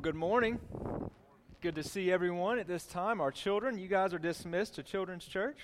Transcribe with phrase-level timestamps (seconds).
[0.00, 0.58] Well, good morning.
[1.60, 3.20] Good to see everyone at this time.
[3.20, 5.58] Our children, you guys are dismissed to Children's Church.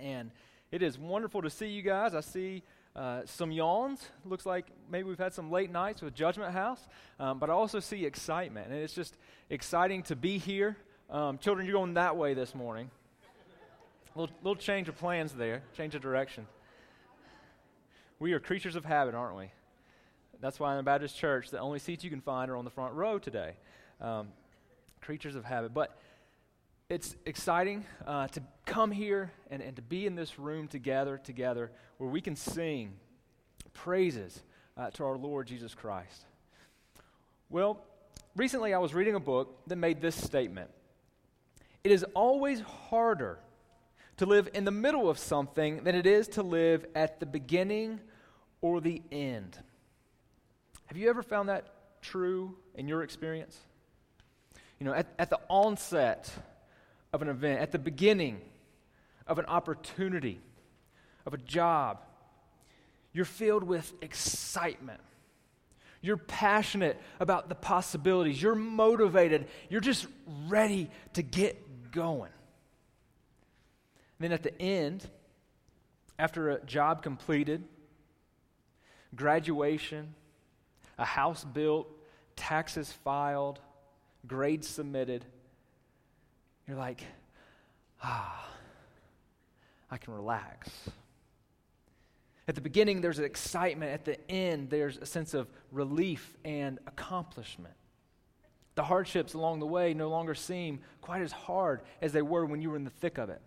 [0.00, 0.32] And
[0.72, 2.16] it is wonderful to see you guys.
[2.16, 2.64] I see
[2.96, 4.08] uh, some yawns.
[4.24, 6.80] Looks like maybe we've had some late nights with Judgment House.
[7.20, 8.72] Um, but I also see excitement.
[8.72, 9.16] And it's just
[9.50, 10.76] exciting to be here.
[11.08, 12.90] Um, children, you're going that way this morning.
[14.16, 16.48] little, little change of plans there, change of direction.
[18.18, 19.52] We are creatures of habit, aren't we?
[20.44, 22.70] That's why in the Baptist church, the only seats you can find are on the
[22.70, 23.54] front row today.
[23.98, 24.28] Um,
[25.00, 25.72] creatures of habit.
[25.72, 25.96] But
[26.90, 31.72] it's exciting uh, to come here and, and to be in this room together, together,
[31.96, 32.92] where we can sing
[33.72, 34.42] praises
[34.76, 36.26] uh, to our Lord Jesus Christ.
[37.48, 37.82] Well,
[38.36, 40.68] recently I was reading a book that made this statement
[41.84, 43.38] It is always harder
[44.18, 47.98] to live in the middle of something than it is to live at the beginning
[48.60, 49.58] or the end.
[50.94, 51.64] Have you ever found that
[52.02, 53.58] true in your experience?
[54.78, 56.30] You know, at, at the onset
[57.12, 58.40] of an event, at the beginning
[59.26, 60.40] of an opportunity,
[61.26, 61.98] of a job,
[63.12, 65.00] you're filled with excitement.
[66.00, 68.40] You're passionate about the possibilities.
[68.40, 69.48] You're motivated.
[69.68, 70.06] You're just
[70.46, 72.30] ready to get going.
[74.20, 75.04] And then at the end,
[76.20, 77.64] after a job completed,
[79.16, 80.14] graduation,
[80.98, 81.88] a house built,
[82.36, 83.60] taxes filed,
[84.26, 85.24] grades submitted,
[86.66, 87.02] you're like,
[88.02, 88.48] ah,
[89.90, 90.70] I can relax.
[92.46, 93.92] At the beginning, there's an excitement.
[93.92, 97.74] At the end, there's a sense of relief and accomplishment.
[98.74, 102.60] The hardships along the way no longer seem quite as hard as they were when
[102.60, 103.40] you were in the thick of it.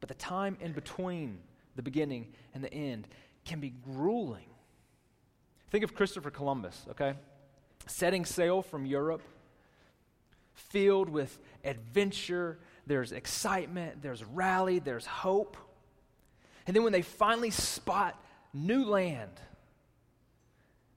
[0.00, 1.38] But the time in between
[1.74, 3.08] the beginning and the end
[3.44, 4.51] can be grueling
[5.72, 7.14] Think of Christopher Columbus, okay?
[7.86, 9.22] Setting sail from Europe,
[10.52, 15.56] filled with adventure, there's excitement, there's rally, there's hope.
[16.66, 19.30] And then when they finally spot new land,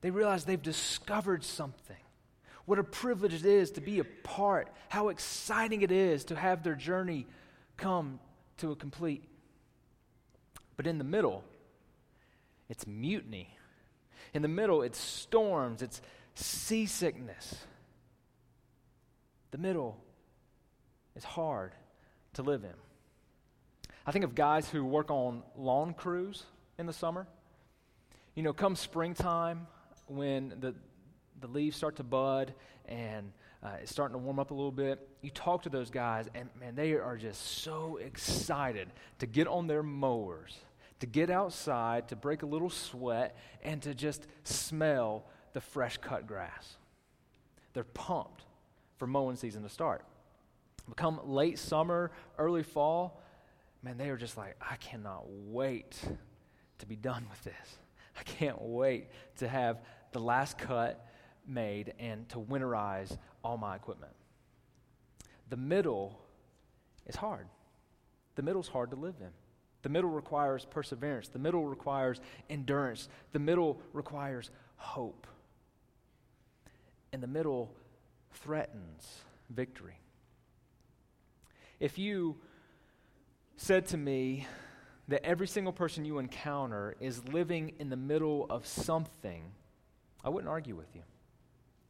[0.02, 1.96] they realize they've discovered something.
[2.66, 6.64] What a privilege it is to be a part, how exciting it is to have
[6.64, 7.28] their journey
[7.78, 8.20] come
[8.58, 9.24] to a complete.
[10.76, 11.46] But in the middle,
[12.68, 13.56] it's mutiny
[14.36, 16.02] in the middle, it's storms, it's
[16.36, 17.56] seasickness.
[19.52, 19.98] The middle
[21.16, 21.72] is hard
[22.34, 22.74] to live in.
[24.06, 26.44] I think of guys who work on lawn crews
[26.78, 27.28] in the summer.
[28.36, 29.68] You know, come springtime
[30.08, 30.76] when the,
[31.40, 32.54] the leaves start to bud
[32.88, 33.32] and
[33.64, 36.50] uh, it's starting to warm up a little bit, you talk to those guys, and
[36.60, 40.56] man, they are just so excited to get on their mowers
[41.00, 46.28] to get outside, to break a little sweat, and to just smell the fresh cut
[46.28, 46.76] grass.
[47.74, 48.44] They're pumped
[48.98, 50.06] for mowing season to start.
[50.96, 53.22] Come late summer, early fall,
[53.82, 56.00] man, they are just like, I cannot wait
[56.80, 57.78] to be done with this.
[58.20, 59.08] I can't wait
[59.38, 61.06] to have the last cut
[61.48, 64.14] made and to winterize all my equipment.
[65.50, 66.20] The middle
[67.06, 67.48] is hard.
[68.36, 69.30] The middle's hard to live in.
[69.86, 71.28] The middle requires perseverance.
[71.28, 72.20] The middle requires
[72.50, 73.08] endurance.
[73.34, 75.28] The middle requires hope.
[77.14, 77.72] And the middle
[78.32, 79.20] threatens
[79.52, 80.00] victory.
[81.80, 82.38] If you
[83.58, 84.48] said to me
[85.08, 89.52] that every single person you encounter is living in the middle of something,
[90.24, 91.04] I wouldn't argue with you.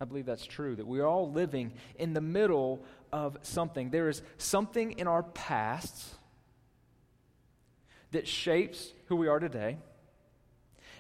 [0.02, 2.84] I believe that's true, that we're all living in the middle
[3.14, 3.90] of something.
[3.90, 6.16] There is something in our pasts
[8.16, 9.78] that shapes who we are today.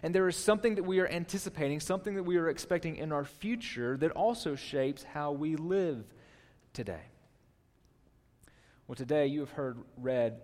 [0.03, 3.23] And there is something that we are anticipating, something that we are expecting in our
[3.23, 6.03] future that also shapes how we live
[6.73, 7.03] today.
[8.87, 10.41] Well, today you have heard read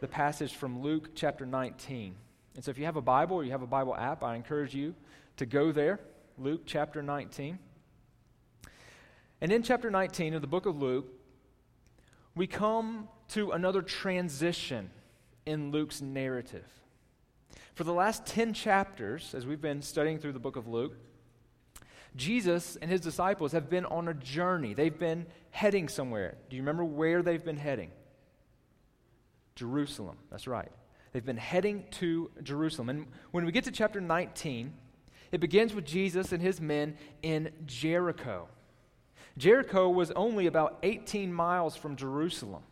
[0.00, 2.14] the passage from Luke chapter 19.
[2.54, 4.74] And so if you have a Bible or you have a Bible app, I encourage
[4.74, 4.94] you
[5.38, 6.00] to go there,
[6.38, 7.58] Luke chapter 19.
[9.40, 11.06] And in chapter 19 of the book of Luke,
[12.34, 14.90] we come to another transition
[15.46, 16.66] in Luke's narrative.
[17.74, 20.96] For the last 10 chapters, as we've been studying through the book of Luke,
[22.16, 24.74] Jesus and his disciples have been on a journey.
[24.74, 26.36] They've been heading somewhere.
[26.48, 27.90] Do you remember where they've been heading?
[29.54, 30.16] Jerusalem.
[30.30, 30.70] That's right.
[31.12, 32.88] They've been heading to Jerusalem.
[32.88, 34.72] And when we get to chapter 19,
[35.32, 38.48] it begins with Jesus and his men in Jericho.
[39.36, 42.62] Jericho was only about 18 miles from Jerusalem.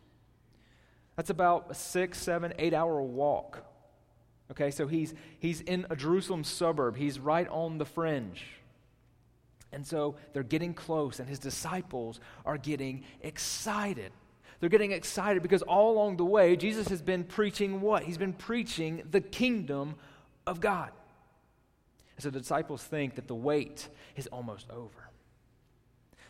[1.15, 3.63] That's about a six, seven, eight hour walk.
[4.51, 8.45] Okay, so he's, he's in a Jerusalem suburb, he's right on the fringe.
[9.71, 14.11] And so they're getting close, and his disciples are getting excited.
[14.59, 18.03] They're getting excited because all along the way, Jesus has been preaching what?
[18.03, 19.95] He's been preaching the kingdom
[20.47, 20.91] of God.
[22.15, 25.09] And so the disciples think that the wait is almost over,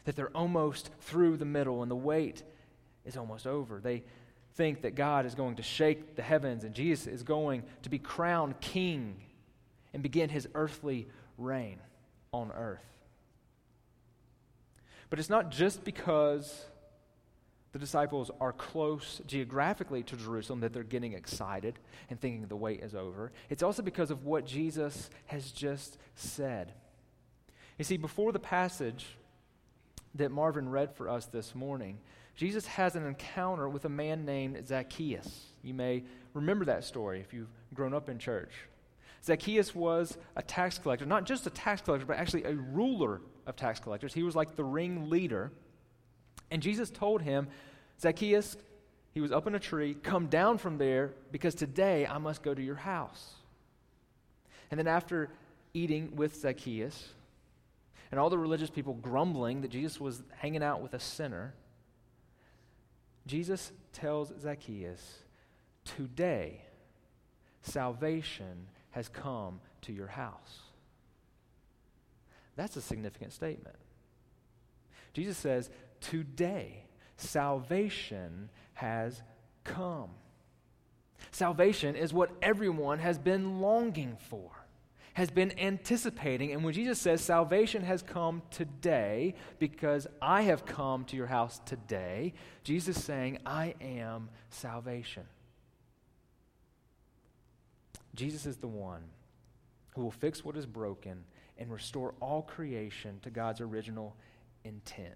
[0.06, 2.44] that they're almost through the middle, and the wait
[3.06, 3.80] is almost over.
[3.80, 4.04] They
[4.56, 8.00] think that God is going to shake the heavens and Jesus is going to be
[8.00, 9.18] crowned king
[9.94, 11.07] and begin his earthly
[11.38, 11.80] reign
[12.31, 12.84] on earth.
[15.10, 16.66] But it's not just because
[17.74, 21.78] the disciples are close geographically to Jerusalem that they're getting excited
[22.10, 23.34] and thinking the wait is over.
[23.50, 26.74] It's also because of what Jesus has just said.
[27.78, 29.06] You see, before the passage
[30.16, 31.98] that Marvin read for us this morning,
[32.36, 35.46] Jesus has an encounter with a man named Zacchaeus.
[35.64, 36.04] You may
[36.34, 38.52] remember that story if you've grown up in church.
[39.24, 43.56] Zacchaeus was a tax collector, not just a tax collector, but actually a ruler of
[43.56, 44.14] tax collectors.
[44.14, 45.52] He was like the ring leader.
[46.52, 47.48] And Jesus told him,
[48.00, 48.58] Zacchaeus,
[49.14, 52.54] he was up in a tree, come down from there because today I must go
[52.54, 53.34] to your house.
[54.70, 55.30] And then after
[55.74, 57.10] eating with Zacchaeus,
[58.12, 61.54] and all the religious people grumbling that Jesus was hanging out with a sinner,
[63.25, 65.19] Jesus tells Zacchaeus,
[65.83, 66.62] Today
[67.62, 70.60] salvation has come to your house.
[72.56, 73.75] That's a significant statement.
[75.13, 75.69] Jesus says,
[76.01, 76.86] Today
[77.18, 79.22] salvation has
[79.63, 80.10] come.
[81.31, 84.65] Salvation is what everyone has been longing for
[85.16, 86.52] has been anticipating.
[86.52, 91.62] And when Jesus says, Salvation has come today because I have come to your house
[91.66, 92.34] today,
[92.64, 95.24] Jesus is saying, I am salvation.
[98.14, 99.04] Jesus is the one
[99.96, 101.24] who will fix what is broken
[101.58, 104.18] and restore all creation to God's original
[104.66, 105.16] intent.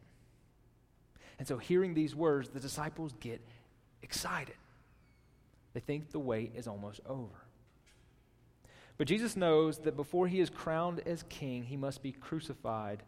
[1.40, 3.46] And so, hearing these words, the disciples get
[4.02, 4.56] excited.
[5.74, 7.49] They think the wait is almost over.
[9.00, 13.02] But Jesus knows that before he is crowned as king, he must be crucified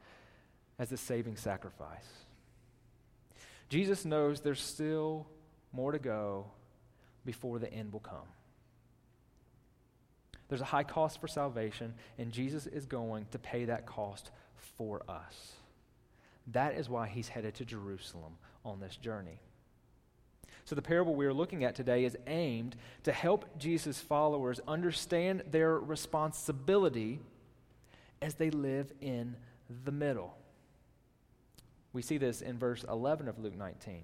[0.80, 2.08] as a saving sacrifice.
[3.68, 5.28] Jesus knows there's still
[5.74, 6.46] more to go
[7.26, 8.30] before the end will come.
[10.48, 15.02] There's a high cost for salvation, and Jesus is going to pay that cost for
[15.10, 15.56] us.
[16.48, 19.42] That is why he's headed to Jerusalem on this journey.
[20.71, 25.44] So, the parable we are looking at today is aimed to help Jesus' followers understand
[25.51, 27.19] their responsibility
[28.21, 29.35] as they live in
[29.83, 30.38] the middle.
[31.91, 34.03] We see this in verse 11 of Luke 19.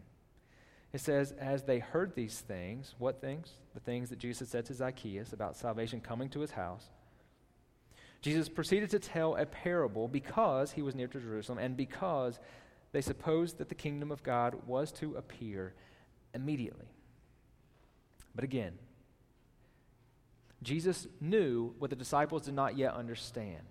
[0.91, 3.53] It says, As they heard these things, what things?
[3.73, 6.83] The things that Jesus said to Zacchaeus about salvation coming to his house.
[8.21, 12.39] Jesus proceeded to tell a parable because he was near to Jerusalem and because
[12.91, 15.73] they supposed that the kingdom of God was to appear
[16.38, 16.88] immediately.
[18.34, 18.74] But again,
[20.63, 23.63] Jesus knew what the disciples did not yet understand.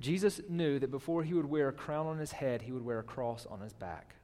[0.00, 2.98] Jesus knew that before he would wear a crown on his head, he would wear
[2.98, 4.14] a cross on his back.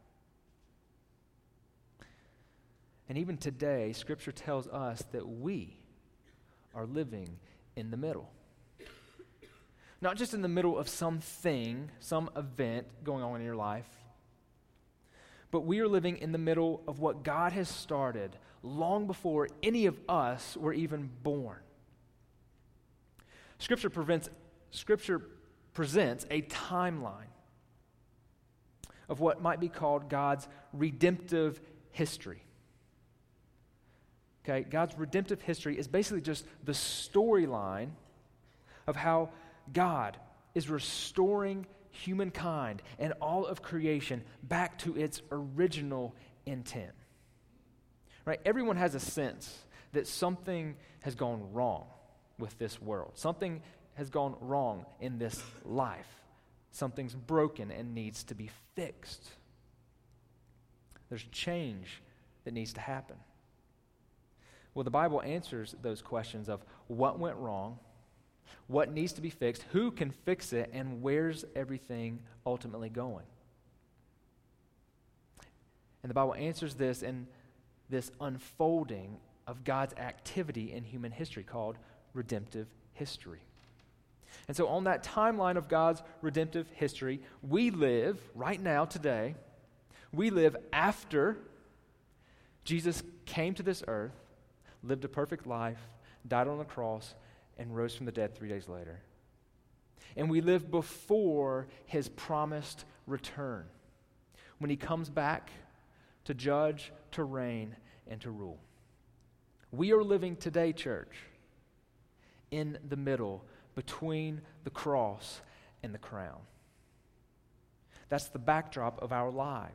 [3.09, 5.77] And even today, Scripture tells us that we
[6.75, 7.39] are living
[7.77, 8.31] in the middle.
[10.01, 13.89] Not just in the middle of something, some event going on in your life,
[15.53, 19.87] but we are living in the middle of what God has started long before any
[19.87, 21.59] of us were even born.
[23.59, 24.31] Scripture, prevents,
[24.71, 25.21] scripture
[25.75, 27.31] presents a timeline
[29.09, 32.43] of what might be called God's redemptive history.
[34.45, 37.91] Okay, God's redemptive history is basically just the storyline
[38.87, 39.29] of how
[39.73, 40.17] God
[40.55, 46.15] is restoring humankind and all of creation back to its original
[46.47, 46.93] intent.
[48.25, 48.41] Right?
[48.45, 49.59] Everyone has a sense
[49.93, 51.87] that something has gone wrong
[52.39, 53.13] with this world.
[53.15, 53.63] Something
[53.95, 56.09] has gone wrong in this life.
[56.71, 59.29] Something's broken and needs to be fixed.
[61.09, 62.03] There's change
[62.45, 63.17] that needs to happen.
[64.75, 67.79] Well, the Bible answers those questions of what went wrong
[68.73, 73.25] what needs to be fixed, who can fix it, and where's everything ultimately going.
[76.03, 77.27] And the Bible answers this in
[77.89, 81.77] this unfolding of God's activity in human history called
[82.15, 83.41] redemptive history.
[84.49, 89.35] And so, on that timeline of God's redemptive history, we live right now, today,
[90.13, 91.37] we live after
[92.65, 94.15] Jesus came to this earth,
[94.83, 95.81] lived a perfect life,
[96.27, 97.15] died on the cross,
[97.59, 99.01] and rose from the dead three days later.
[100.17, 103.65] And we live before his promised return
[104.59, 105.51] when he comes back
[106.25, 107.77] to judge, to reign,
[108.09, 108.59] and to rule.
[109.71, 111.17] We are living today, church,
[112.51, 113.45] in the middle
[113.75, 115.41] between the cross
[115.83, 116.41] and the crown.
[118.09, 119.73] That's the backdrop of our lives.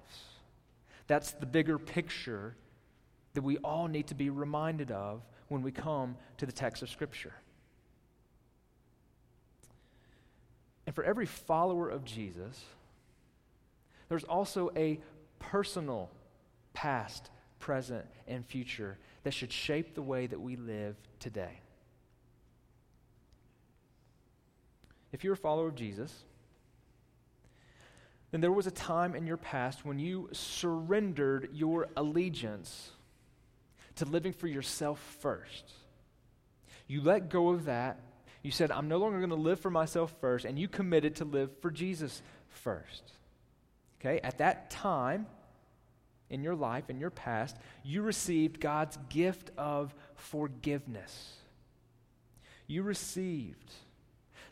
[1.07, 2.55] That's the bigger picture
[3.33, 6.89] that we all need to be reminded of when we come to the text of
[6.89, 7.33] Scripture.
[10.87, 12.63] And for every follower of Jesus,
[14.09, 14.99] there's also a
[15.37, 16.09] personal
[16.73, 17.29] past,
[17.59, 21.59] present, and future that should shape the way that we live today.
[25.11, 26.13] If you're a follower of Jesus,
[28.31, 32.91] then there was a time in your past when you surrendered your allegiance
[33.95, 35.71] to living for yourself first.
[36.87, 37.99] You let go of that.
[38.47, 41.25] You said, I'm no longer going to live for myself first, and you committed to
[41.25, 43.03] live for Jesus first.
[43.99, 44.21] Okay?
[44.21, 45.27] At that time
[46.29, 51.33] in your life, in your past, you received God's gift of forgiveness.
[52.67, 53.73] You received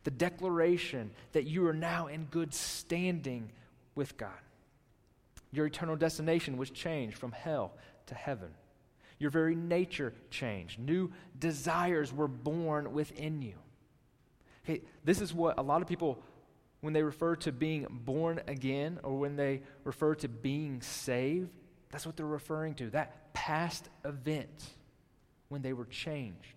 [0.04, 3.50] the declaration that you are now in good standing
[3.96, 4.42] with God.
[5.54, 7.72] Your eternal destination was changed from hell
[8.08, 8.50] to heaven.
[9.20, 10.80] Your very nature changed.
[10.80, 13.54] New desires were born within you.
[14.66, 16.20] Okay, this is what a lot of people,
[16.82, 21.50] when they refer to being born again or when they refer to being saved,
[21.92, 22.90] that's what they're referring to.
[22.90, 24.70] That past event
[25.50, 26.56] when they were changed.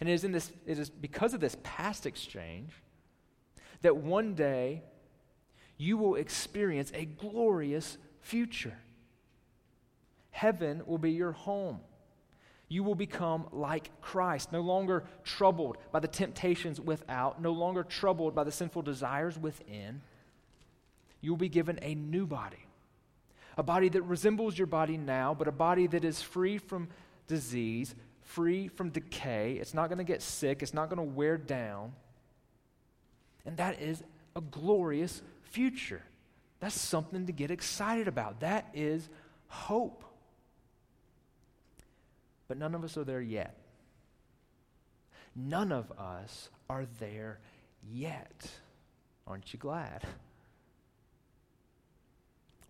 [0.00, 2.72] And it is, in this, it is because of this past exchange
[3.82, 4.82] that one day
[5.76, 8.78] you will experience a glorious future.
[10.30, 11.80] Heaven will be your home.
[12.70, 18.32] You will become like Christ, no longer troubled by the temptations without, no longer troubled
[18.32, 20.02] by the sinful desires within.
[21.20, 22.64] You will be given a new body,
[23.56, 26.88] a body that resembles your body now, but a body that is free from
[27.26, 29.54] disease, free from decay.
[29.54, 31.92] It's not going to get sick, it's not going to wear down.
[33.44, 34.04] And that is
[34.36, 36.02] a glorious future.
[36.60, 38.40] That's something to get excited about.
[38.40, 39.08] That is
[39.48, 40.04] hope.
[42.50, 43.54] But none of us are there yet.
[45.36, 47.38] None of us are there
[47.88, 48.50] yet.
[49.24, 50.02] Aren't you glad?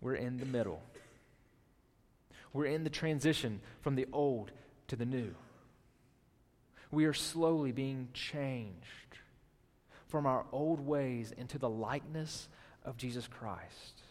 [0.02, 0.82] We're in the middle.
[2.52, 4.50] We're in the transition from the old
[4.88, 5.34] to the new.
[6.90, 9.16] We are slowly being changed
[10.08, 12.48] from our old ways into the likeness
[12.84, 14.02] of Jesus Christ.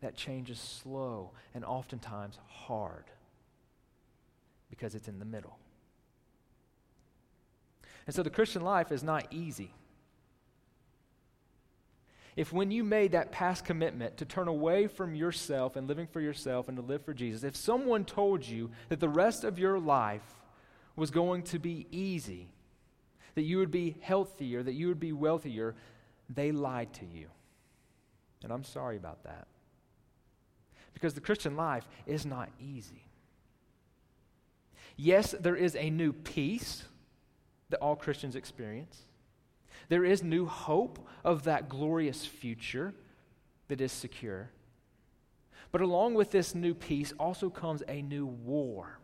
[0.00, 3.04] That change is slow and oftentimes hard
[4.70, 5.58] because it's in the middle.
[8.06, 9.72] And so the Christian life is not easy.
[12.36, 16.20] If when you made that past commitment to turn away from yourself and living for
[16.20, 19.78] yourself and to live for Jesus, if someone told you that the rest of your
[19.78, 20.34] life
[20.96, 22.48] was going to be easy,
[23.34, 25.74] that you would be healthier, that you would be wealthier,
[26.28, 27.28] they lied to you.
[28.42, 29.46] And I'm sorry about that.
[30.92, 33.05] Because the Christian life is not easy.
[34.96, 36.84] Yes, there is a new peace
[37.68, 39.02] that all Christians experience.
[39.88, 42.94] There is new hope of that glorious future
[43.68, 44.50] that is secure.
[45.72, 48.98] But along with this new peace also comes a new war,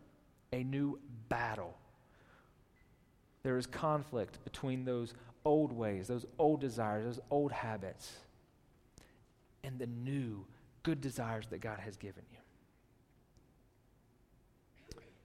[0.52, 1.76] a new battle.
[3.42, 8.12] There is conflict between those old ways, those old desires, those old habits,
[9.64, 10.46] and the new
[10.82, 12.38] good desires that God has given you.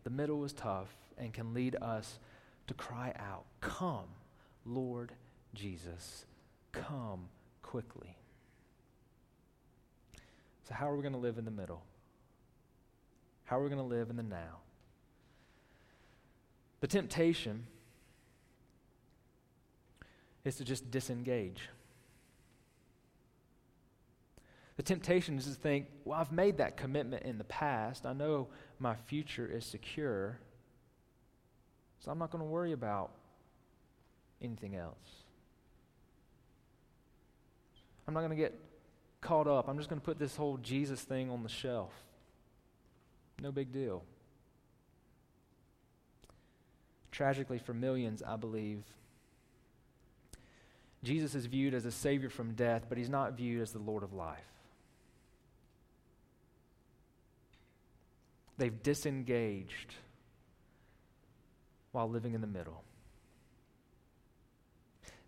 [0.08, 0.88] The middle is tough
[1.18, 2.20] and can lead us
[2.68, 4.06] to cry out, Come,
[4.66, 5.12] Lord
[5.54, 6.24] Jesus,
[6.72, 7.28] come
[7.62, 8.16] quickly.
[10.64, 11.82] So, how are we going to live in the middle?
[13.44, 14.60] How are we going to live in the now?
[16.80, 17.68] The temptation
[20.46, 21.68] is to just disengage.
[24.78, 28.06] The temptation is to think, well, I've made that commitment in the past.
[28.06, 28.48] I know
[28.80, 30.38] my future is secure.
[32.00, 33.12] So I'm not going to worry about
[34.42, 34.96] anything else.
[38.08, 38.58] I'm not going to get
[39.22, 39.68] caught up.
[39.68, 41.92] I'm just going to put this whole Jesus thing on the shelf.
[43.42, 44.04] No big deal.
[47.12, 48.84] Tragically, for millions, I believe,
[51.04, 54.04] Jesus is viewed as a Savior from death, but He's not viewed as the Lord
[54.04, 54.57] of life.
[58.58, 59.94] They've disengaged
[61.92, 62.84] while living in the middle.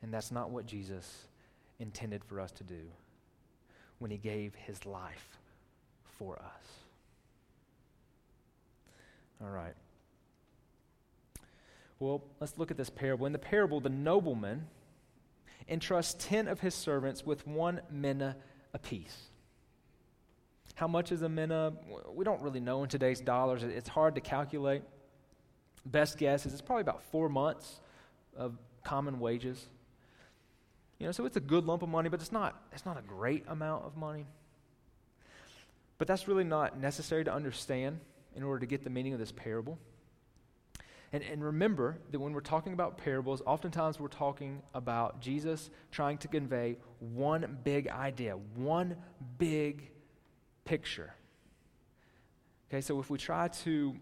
[0.01, 1.25] And that's not what Jesus
[1.79, 2.81] intended for us to do
[3.99, 5.37] when he gave his life
[6.17, 6.67] for us.
[9.41, 9.73] All right.
[11.99, 13.25] Well, let's look at this parable.
[13.25, 14.67] In the parable, the nobleman
[15.67, 18.37] entrusts 10 of his servants with one mina
[18.73, 19.29] apiece.
[20.79, 21.73] How much is a mina?
[22.15, 23.63] We don't really know in today's dollars.
[23.63, 24.81] It's hard to calculate.
[25.85, 27.81] Best guess is it's probably about four months
[28.33, 29.67] of common wages.
[30.97, 33.01] You know, so it's a good lump of money, but it's not, it's not a
[33.01, 34.25] great amount of money.
[35.97, 37.99] But that's really not necessary to understand
[38.33, 39.77] in order to get the meaning of this parable.
[41.11, 46.19] And, and remember that when we're talking about parables, oftentimes we're talking about Jesus trying
[46.19, 48.95] to convey one big idea, one
[49.37, 49.91] big
[50.69, 51.11] picture.
[52.69, 53.95] Okay, so if we try to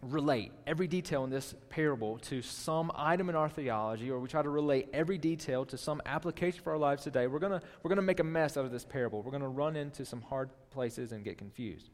[0.00, 4.40] relate every detail in this parable to some item in our theology, or we try
[4.40, 8.00] to relate every detail to some application for our lives today, we're going we're gonna
[8.00, 9.22] make a mess out of this parable.
[9.22, 11.90] We're going to run into some hard places and get confused.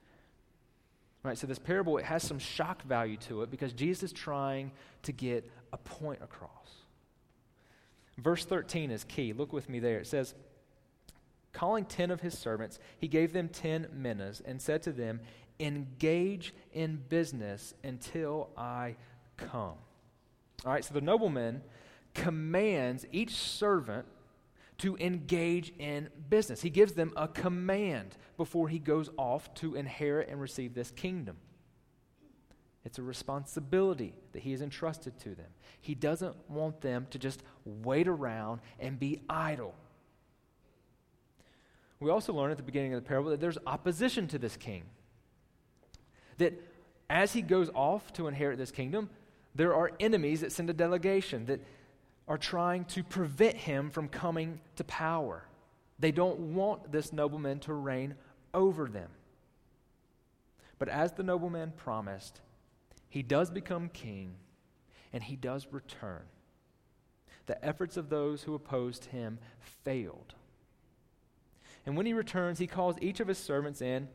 [1.22, 4.70] Right, so this parable it has some shock value to it because Jesus is trying
[5.04, 6.50] to get a point across.
[8.18, 9.32] Verse 13 is key.
[9.32, 10.00] Look with me there.
[10.00, 10.34] It says,
[11.54, 15.20] Calling ten of his servants, he gave them ten minas and said to them,
[15.58, 18.96] Engage in business until I
[19.36, 19.78] come.
[20.64, 21.62] All right, so the nobleman
[22.12, 24.04] commands each servant
[24.78, 26.60] to engage in business.
[26.60, 31.36] He gives them a command before he goes off to inherit and receive this kingdom.
[32.84, 35.46] It's a responsibility that he has entrusted to them.
[35.80, 39.74] He doesn't want them to just wait around and be idle.
[42.04, 44.82] We also learn at the beginning of the parable that there's opposition to this king.
[46.36, 46.52] That
[47.08, 49.08] as he goes off to inherit this kingdom,
[49.54, 51.64] there are enemies that send a delegation that
[52.28, 55.44] are trying to prevent him from coming to power.
[55.98, 58.16] They don't want this nobleman to reign
[58.52, 59.08] over them.
[60.78, 62.42] But as the nobleman promised,
[63.08, 64.34] he does become king
[65.10, 66.24] and he does return.
[67.46, 70.34] The efforts of those who opposed him failed.
[71.86, 74.08] And when he returns, he calls each of his servants in.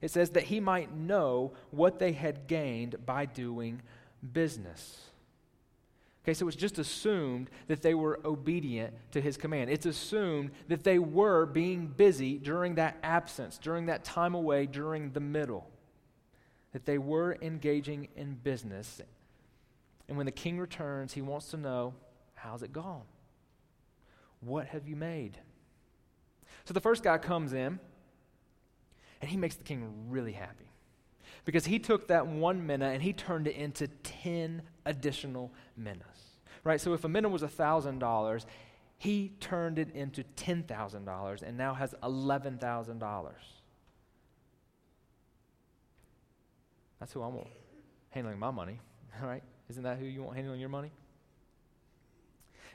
[0.00, 3.82] It says that he might know what they had gained by doing
[4.32, 5.00] business.
[6.24, 9.70] Okay, so it's just assumed that they were obedient to his command.
[9.70, 15.10] It's assumed that they were being busy during that absence, during that time away, during
[15.10, 15.68] the middle.
[16.72, 19.00] That they were engaging in business.
[20.08, 21.94] And when the king returns, he wants to know
[22.34, 23.02] how's it gone?
[24.40, 25.38] What have you made?
[26.64, 27.78] So the first guy comes in,
[29.20, 30.72] and he makes the king really happy
[31.44, 36.02] because he took that one mina and he turned it into 10 additional minas.
[36.64, 36.80] Right?
[36.80, 38.46] So if a mina was $1,000,
[38.98, 43.32] he turned it into $10,000 and now has $11,000.
[47.00, 47.48] That's who I want
[48.10, 48.78] handling my money,
[49.22, 49.42] right?
[49.68, 50.92] Isn't that who you want handling your money?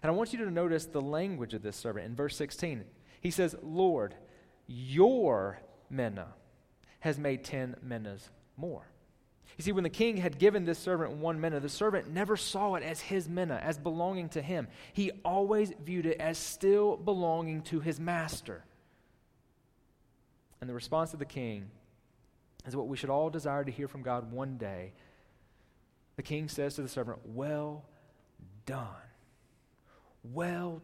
[0.04, 2.84] And I want you to notice the language of this servant in verse 16.
[3.28, 4.16] He says, Lord,
[4.68, 5.60] your
[5.90, 6.28] mina
[7.02, 8.88] has made 10 minas more.
[9.58, 12.76] You see, when the king had given this servant one mina, the servant never saw
[12.76, 14.70] it as his mina, as belonging to him.
[14.94, 18.64] He always viewed it as still belonging to his master.
[20.62, 21.70] And the response of the king
[22.66, 24.94] is what we should all desire to hear from God one day.
[26.16, 27.84] The king says to the servant, Well
[28.66, 28.88] done.
[30.24, 30.82] Well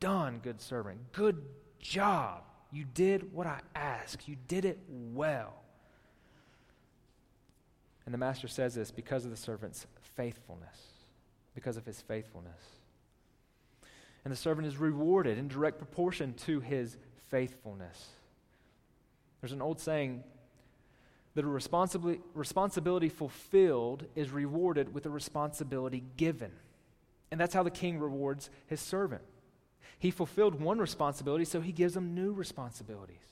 [0.00, 1.12] done, good servant.
[1.12, 1.36] Good
[1.82, 2.44] job.
[2.70, 4.26] You did what I asked.
[4.26, 5.52] You did it well.
[8.06, 10.76] And the master says this because of the servant's faithfulness,
[11.54, 12.60] because of his faithfulness.
[14.24, 16.96] And the servant is rewarded in direct proportion to his
[17.28, 18.08] faithfulness.
[19.40, 20.22] There's an old saying
[21.34, 26.52] that a responsibility, responsibility fulfilled is rewarded with a responsibility given.
[27.30, 29.22] And that's how the king rewards his servant.
[30.02, 33.22] He fulfilled one responsibility, so he gives him new responsibilities.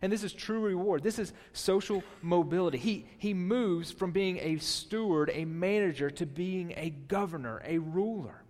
[0.00, 1.02] And this is true reward.
[1.02, 2.78] This is social mobility.
[2.78, 8.42] He, he moves from being a steward, a manager, to being a governor, a ruler.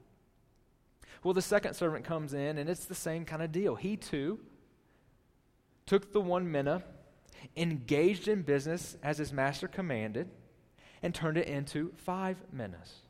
[1.24, 3.74] Well, the second servant comes in, and it's the same kind of deal.
[3.74, 4.38] He too
[5.84, 6.84] took the one mina,
[7.56, 10.30] engaged in business as his master commanded,
[11.02, 13.02] and turned it into five minas.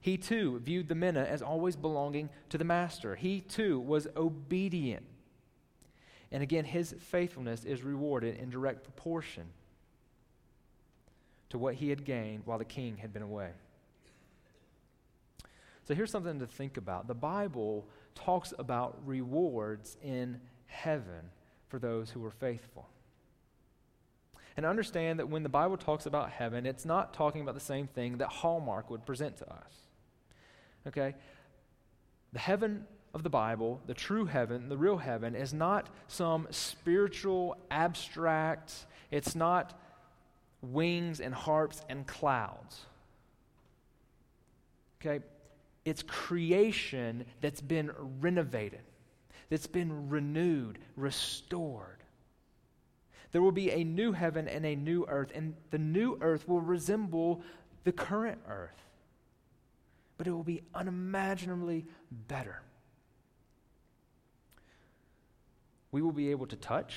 [0.00, 3.16] He too viewed the mina as always belonging to the master.
[3.16, 5.04] He too was obedient
[6.30, 9.44] and again, his faithfulness is rewarded in direct proportion
[11.50, 13.50] to what he had gained while the king had been away.
[15.84, 17.08] So here's something to think about.
[17.08, 21.30] The Bible talks about rewards in heaven
[21.68, 22.88] for those who are faithful.
[24.54, 27.86] And understand that when the Bible talks about heaven, it's not talking about the same
[27.86, 29.87] thing that Hallmark would present to us.
[30.86, 31.14] Okay?
[32.32, 37.56] The heaven of the Bible, the true heaven, the real heaven, is not some spiritual,
[37.70, 39.78] abstract, it's not
[40.60, 42.86] wings and harps and clouds.
[45.00, 45.24] Okay?
[45.84, 48.82] It's creation that's been renovated,
[49.48, 52.02] that's been renewed, restored.
[53.32, 56.60] There will be a new heaven and a new earth, and the new earth will
[56.60, 57.42] resemble
[57.84, 58.82] the current earth,
[60.18, 62.60] but it will be unimaginably better.
[65.90, 66.96] We will be able to touch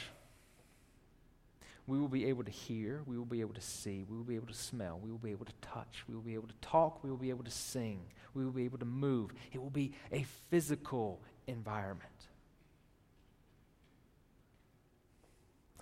[1.91, 4.35] we will be able to hear, we will be able to see, we will be
[4.35, 7.03] able to smell, we will be able to touch, we will be able to talk,
[7.03, 7.99] we will be able to sing,
[8.33, 9.31] we will be able to move.
[9.51, 12.07] It will be a physical environment.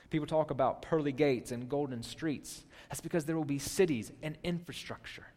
[0.10, 2.64] People talk about pearly gates and golden streets.
[2.90, 5.28] That's because there will be cities and infrastructure.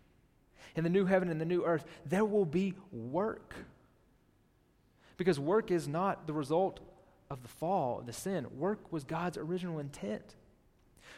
[0.75, 3.55] In the new heaven and the new earth, there will be work.
[5.17, 6.81] Because work is not the result
[7.31, 8.47] of the fall, the sin.
[8.59, 10.35] Work was God's original intent.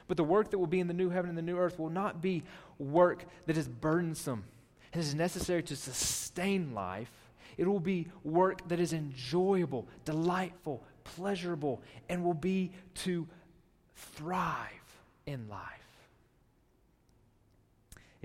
[0.07, 1.91] But the work that will be in the new heaven and the new earth will
[1.91, 2.43] not be
[2.79, 4.45] work that is burdensome
[4.93, 7.11] and is necessary to sustain life.
[7.57, 13.27] It will be work that is enjoyable, delightful, pleasurable, and will be to
[13.95, 15.84] thrive in life.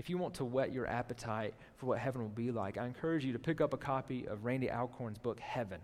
[0.00, 3.22] If you want to whet your appetite for what heaven will be like, I encourage
[3.22, 5.78] you to pick up a copy of Randy Alcorn's book, Heaven.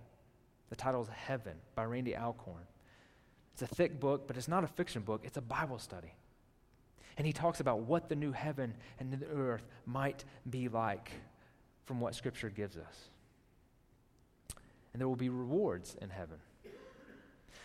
[0.70, 2.62] The title is Heaven by Randy Alcorn.
[3.52, 6.14] It's a thick book, but it's not a fiction book, it's a Bible study.
[7.18, 11.10] And he talks about what the new heaven and the earth might be like
[11.84, 13.10] from what Scripture gives us.
[14.94, 16.38] And there will be rewards in heaven.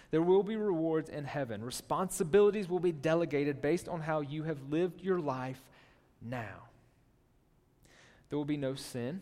[0.09, 1.63] There will be rewards in heaven.
[1.63, 5.63] Responsibilities will be delegated based on how you have lived your life
[6.21, 6.69] now.
[8.29, 9.21] There will be no sin.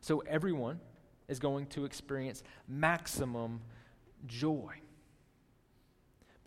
[0.00, 0.80] So everyone
[1.28, 3.60] is going to experience maximum
[4.26, 4.80] joy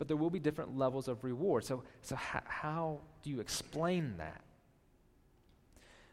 [0.00, 1.62] but there will be different levels of reward.
[1.62, 4.40] So, so how, how do you explain that?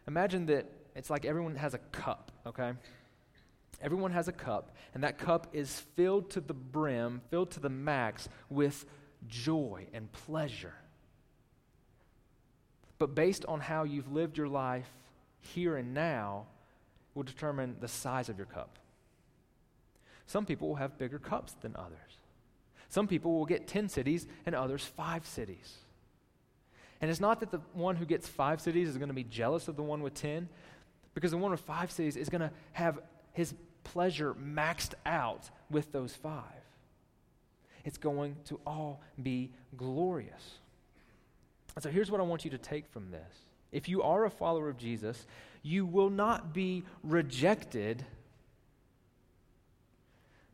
[0.09, 2.73] Imagine that it's like everyone has a cup, okay?
[3.81, 7.69] Everyone has a cup, and that cup is filled to the brim, filled to the
[7.69, 8.85] max with
[9.25, 10.75] joy and pleasure.
[12.99, 14.89] But based on how you've lived your life
[15.39, 16.45] here and now,
[17.17, 18.77] will determine the size of your cup.
[20.27, 22.19] Some people will have bigger cups than others.
[22.89, 25.77] Some people will get 10 cities and others five cities.
[27.01, 29.67] And it's not that the one who gets five cities is going to be jealous
[29.67, 30.47] of the one with 10,
[31.13, 32.99] because the one with five cities is going to have
[33.33, 36.43] his pleasure maxed out with those five.
[37.83, 40.59] It's going to all be glorious.
[41.77, 43.45] And so here's what I want you to take from this.
[43.71, 45.25] If you are a follower of Jesus,
[45.63, 48.05] you will not be rejected,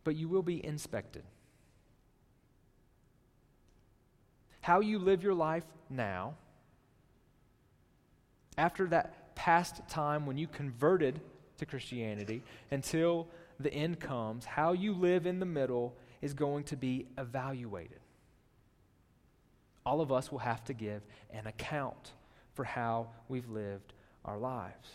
[0.03, 1.23] but you will be inspected.
[4.63, 6.35] how you live your life now,
[8.57, 11.19] after that past time when you converted
[11.57, 13.27] to Christianity, until
[13.59, 17.99] the end comes, how you live in the middle is going to be evaluated.
[19.85, 22.13] All of us will have to give an account
[22.53, 23.93] for how we've lived
[24.23, 24.89] our lives.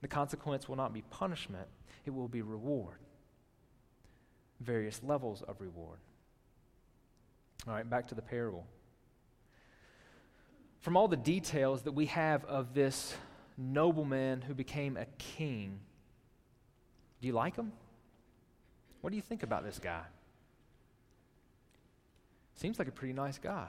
[0.00, 1.68] The consequence will not be punishment,
[2.04, 2.98] it will be reward.
[4.60, 5.98] Various levels of reward.
[7.66, 8.66] All right, back to the parable.
[10.80, 13.14] From all the details that we have of this
[13.58, 15.80] nobleman who became a king,
[17.20, 17.72] do you like him?
[19.00, 20.02] What do you think about this guy?
[22.56, 23.68] Seems like a pretty nice guy.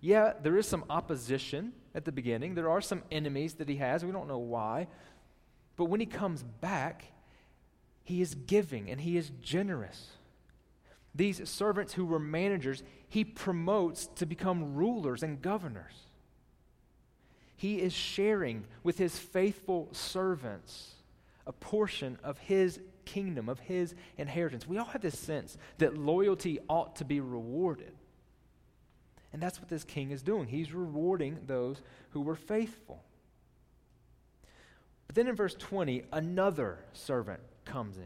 [0.00, 2.54] Yeah, there is some opposition at the beginning.
[2.54, 4.04] There are some enemies that he has.
[4.04, 4.86] We don't know why.
[5.76, 7.06] But when he comes back,
[8.04, 10.12] he is giving and he is generous.
[11.14, 15.94] These servants who were managers, he promotes to become rulers and governors.
[17.56, 20.94] He is sharing with his faithful servants
[21.46, 24.68] a portion of his kingdom, of his inheritance.
[24.68, 27.92] We all have this sense that loyalty ought to be rewarded.
[29.32, 30.46] And that's what this king is doing.
[30.46, 33.02] He's rewarding those who were faithful.
[35.06, 38.04] But then in verse 20, another servant comes in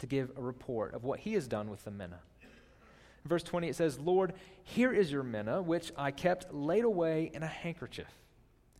[0.00, 2.18] to give a report of what he has done with the mina.
[2.42, 7.30] In verse 20, it says, Lord, here is your mina, which I kept laid away
[7.32, 8.12] in a handkerchief.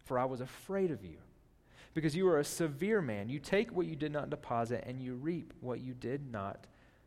[0.04, 1.18] for I was afraid of you.
[1.94, 3.28] Because you are a severe man.
[3.28, 6.66] You take what you did not deposit, and you reap what you did not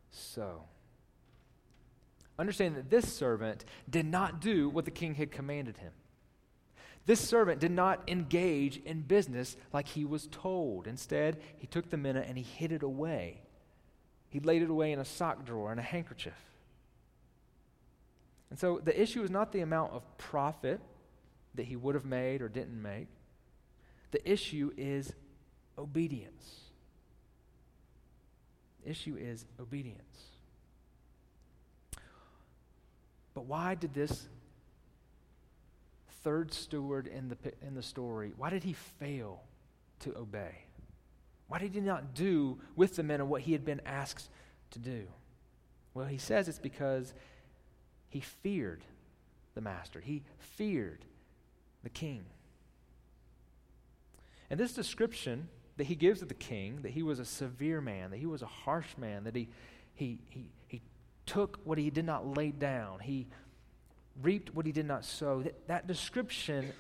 [0.10, 0.63] sow.
[2.38, 5.94] Understand that this servant did not do what the king had commanded him.
[7.06, 10.88] This servant did not engage in business like he was told.
[10.88, 13.41] Instead, he took the mina and he hid it away.
[14.30, 16.34] He laid it away in a sock drawer and a handkerchief.
[18.50, 20.80] And so the issue is not the amount of profit
[21.56, 23.08] that he would have made or didn't make,
[24.12, 25.13] the issue is
[25.78, 26.62] obedience.
[28.84, 30.02] The issue is obedience.
[33.34, 34.28] But why did this
[36.24, 39.41] third steward in the, in the story, why did he fail
[40.02, 40.65] to obey?
[41.47, 44.30] Why did he not do with the mina what he had been asked
[44.71, 45.08] to do?
[45.93, 47.13] Well, he says it's because
[48.10, 48.84] he feared
[49.56, 50.00] the master.
[50.00, 51.04] He feared
[51.84, 52.24] the king.
[54.52, 58.12] And this description that he gives of the king, that he was a severe man,
[58.12, 59.48] that he was a harsh man, that he,
[59.96, 60.82] he, he, he
[61.26, 63.28] took what he did not lay down, he
[64.22, 66.74] reaped what he did not sow, that, that description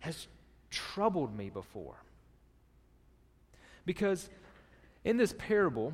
[0.00, 0.26] has
[0.70, 1.96] troubled me before.
[3.84, 4.30] Because
[5.04, 5.92] in this parable,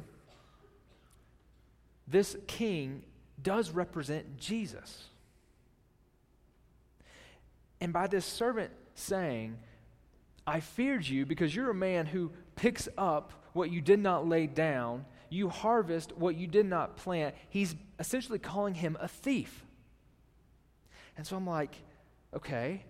[2.07, 3.03] this king
[3.42, 5.09] does represent Jesus.
[7.81, 9.59] And by this servant saying,
[10.46, 14.46] I feared you because you're a man who picks up what you did not lay
[14.46, 19.64] down, you harvest what you did not plant, he's essentially calling him a thief.
[21.16, 21.74] And so I'm like,
[22.35, 22.85] okay,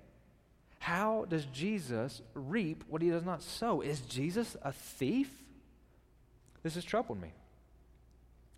[0.78, 3.80] how does Jesus reap what he does not sow?
[3.80, 5.30] Is Jesus a thief?
[6.62, 7.32] This has troubled me.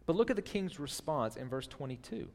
[0.06, 2.28] But look at the king's response in verse 22.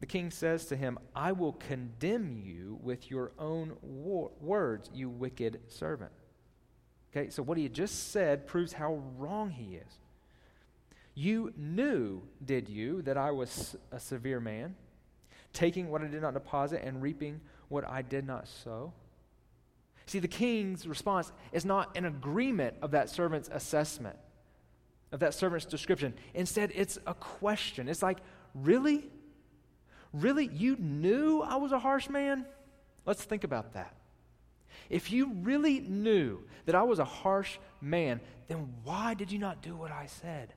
[0.00, 5.08] The king says to him, I will condemn you with your own wor- words, you
[5.08, 6.12] wicked servant.
[7.10, 10.00] Okay, so what he just said proves how wrong he is.
[11.14, 14.74] You knew, did you, that I was a severe man,
[15.54, 18.92] taking what I did not deposit and reaping what I did not sow?
[20.04, 24.16] See, the king's response is not an agreement of that servant's assessment,
[25.10, 26.12] of that servant's description.
[26.34, 27.88] Instead, it's a question.
[27.88, 28.18] It's like,
[28.54, 29.08] really?
[30.12, 30.46] Really?
[30.46, 32.46] You knew I was a harsh man?
[33.04, 33.94] Let's think about that.
[34.88, 39.62] If you really knew that I was a harsh man, then why did you not
[39.62, 40.52] do what I said?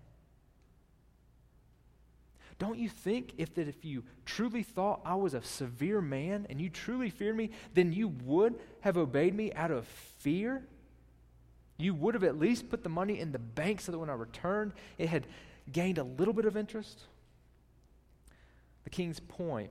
[2.60, 6.60] Don't you think if that if you truly thought I was a severe man and
[6.60, 10.68] you truly feared me, then you would have obeyed me out of fear?
[11.78, 14.14] You would have at least put the money in the bank so that when I
[14.14, 15.26] returned, it had
[15.72, 17.04] gained a little bit of interest?
[18.90, 19.70] The king's point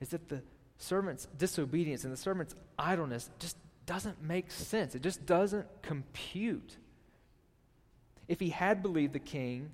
[0.00, 0.40] is that the
[0.78, 4.94] servant's disobedience and the servant's idleness just doesn't make sense.
[4.94, 6.76] It just doesn't compute.
[8.26, 9.70] If he had believed the king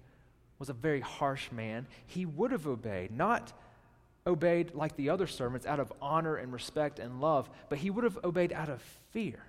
[0.58, 3.52] was a very harsh man, he would have obeyed, not
[4.26, 8.02] obeyed like the other servants out of honor and respect and love, but he would
[8.02, 9.44] have obeyed out of fear.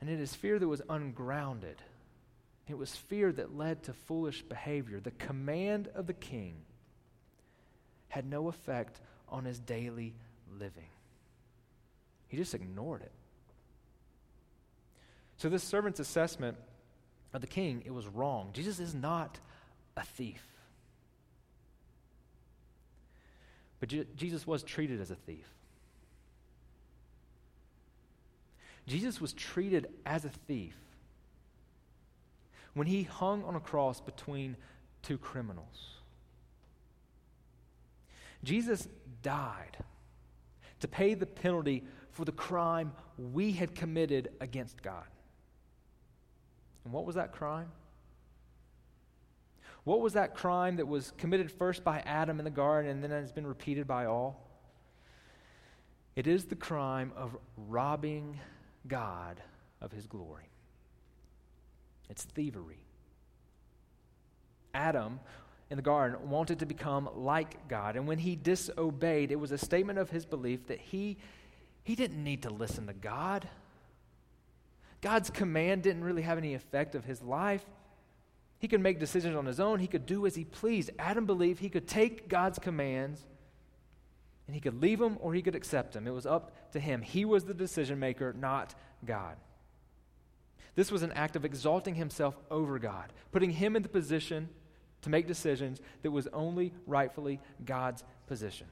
[0.00, 1.76] And it is fear that was ungrounded.
[2.68, 5.00] It was fear that led to foolish behavior.
[5.00, 6.54] The command of the king
[8.08, 10.14] had no effect on his daily
[10.58, 10.88] living.
[12.28, 13.12] He just ignored it.
[15.38, 16.58] So this servant's assessment
[17.32, 18.50] of the king, it was wrong.
[18.52, 19.38] Jesus is not
[19.96, 20.42] a thief.
[23.80, 25.48] But Je- Jesus was treated as a thief.
[28.86, 30.74] Jesus was treated as a thief
[32.74, 34.56] when he hung on a cross between
[35.02, 35.96] two criminals.
[38.44, 38.88] Jesus
[39.22, 39.76] died
[40.80, 42.92] to pay the penalty for the crime
[43.32, 45.06] we had committed against God.
[46.84, 47.70] And what was that crime?
[49.84, 53.10] What was that crime that was committed first by Adam in the garden and then
[53.10, 54.44] has been repeated by all?
[56.14, 58.38] It is the crime of robbing
[58.86, 59.40] God
[59.80, 60.50] of his glory.
[62.08, 62.80] It's thievery.
[64.74, 65.20] Adam
[65.70, 67.96] in the garden wanted to become like God.
[67.96, 71.18] And when he disobeyed, it was a statement of his belief that he,
[71.84, 73.48] he didn't need to listen to God.
[75.00, 77.64] God's command didn't really have any effect of his life.
[78.58, 79.78] He could make decisions on his own.
[79.78, 80.90] He could do as he pleased.
[80.98, 83.24] Adam believed he could take God's commands
[84.46, 86.06] and he could leave them or he could accept them.
[86.06, 87.02] It was up to him.
[87.02, 89.36] He was the decision maker, not God.
[90.78, 94.48] This was an act of exalting himself over God, putting him in the position
[95.02, 98.68] to make decisions that was only rightfully God's position.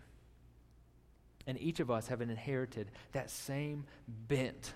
[1.49, 4.73] And each of us have inherited that same bent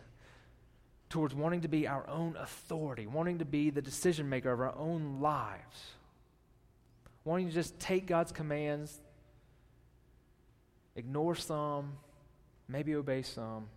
[1.09, 4.77] towards wanting to be our own authority, wanting to be the decision maker of our
[4.77, 5.93] own lives,
[7.25, 9.01] wanting to just take God's commands,
[10.97, 11.93] ignore some,
[12.67, 13.69] maybe obey some.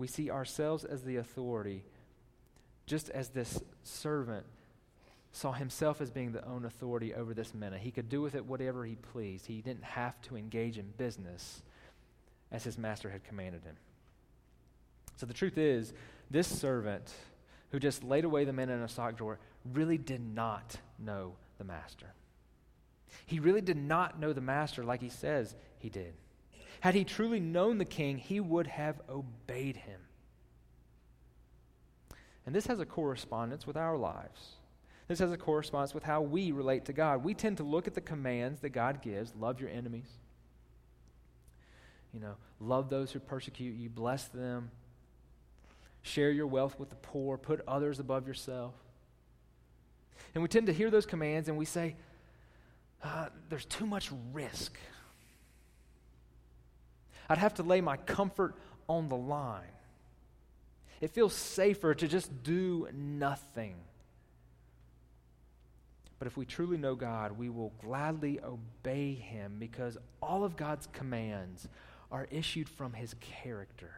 [0.00, 1.84] We see ourselves as the authority,
[2.86, 4.46] just as this servant
[5.30, 7.76] saw himself as being the own authority over this mina.
[7.76, 9.44] He could do with it whatever he pleased.
[9.44, 11.60] He didn't have to engage in business
[12.50, 13.76] as his master had commanded him.
[15.16, 15.92] So the truth is,
[16.30, 17.12] this servant
[17.70, 19.38] who just laid away the mina in a sock drawer
[19.70, 22.14] really did not know the master.
[23.26, 26.14] He really did not know the master like he says he did.
[26.80, 30.00] Had he truly known the king, he would have obeyed him.
[32.46, 34.56] And this has a correspondence with our lives.
[35.06, 37.22] This has a correspondence with how we relate to God.
[37.22, 40.08] We tend to look at the commands that God gives love your enemies,
[42.14, 44.70] you know, love those who persecute you, bless them,
[46.02, 48.74] share your wealth with the poor, put others above yourself.
[50.34, 51.96] And we tend to hear those commands and we say,
[53.02, 54.78] uh, there's too much risk.
[57.30, 58.56] I'd have to lay my comfort
[58.88, 59.62] on the line.
[61.00, 63.76] It feels safer to just do nothing.
[66.18, 70.88] But if we truly know God, we will gladly obey Him because all of God's
[70.88, 71.68] commands
[72.10, 73.92] are issued from His character.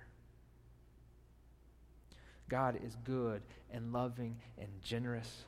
[2.51, 3.41] God is good
[3.73, 5.45] and loving and generous.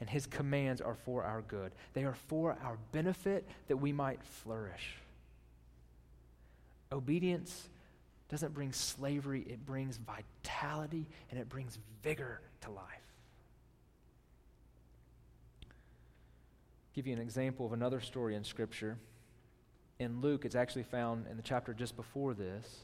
[0.00, 1.72] And His commands are for our good.
[1.92, 4.96] They are for our benefit that we might flourish.
[6.92, 7.68] Obedience
[8.28, 13.02] doesn't bring slavery, it brings vitality and it brings vigor to life.
[16.94, 18.98] give you an example of another story in Scripture.
[19.98, 22.80] In Luke, it's actually found in the chapter just before this.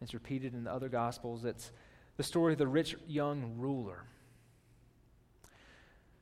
[0.00, 1.44] It's repeated in the other Gospels.
[1.44, 1.72] It's
[2.16, 4.04] the story of the rich young ruler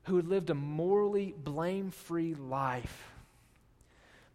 [0.05, 3.11] who had lived a morally blame free life.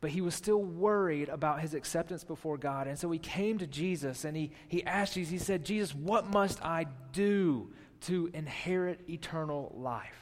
[0.01, 2.87] But he was still worried about his acceptance before God.
[2.87, 6.25] And so he came to Jesus and he, he asked Jesus, he said, Jesus, what
[6.25, 10.17] must I do to inherit eternal life?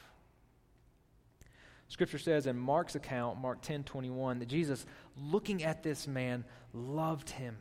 [1.87, 4.85] Scripture says in Mark's account, Mark 10 21, that Jesus,
[5.17, 7.57] looking at this man, loved him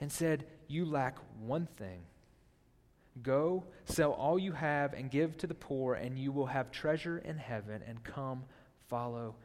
[0.00, 2.00] and said, You lack one thing.
[3.22, 7.16] Go, sell all you have, and give to the poor, and you will have treasure
[7.16, 8.44] in heaven, and come,
[8.88, 9.36] follow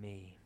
[0.00, 0.36] me.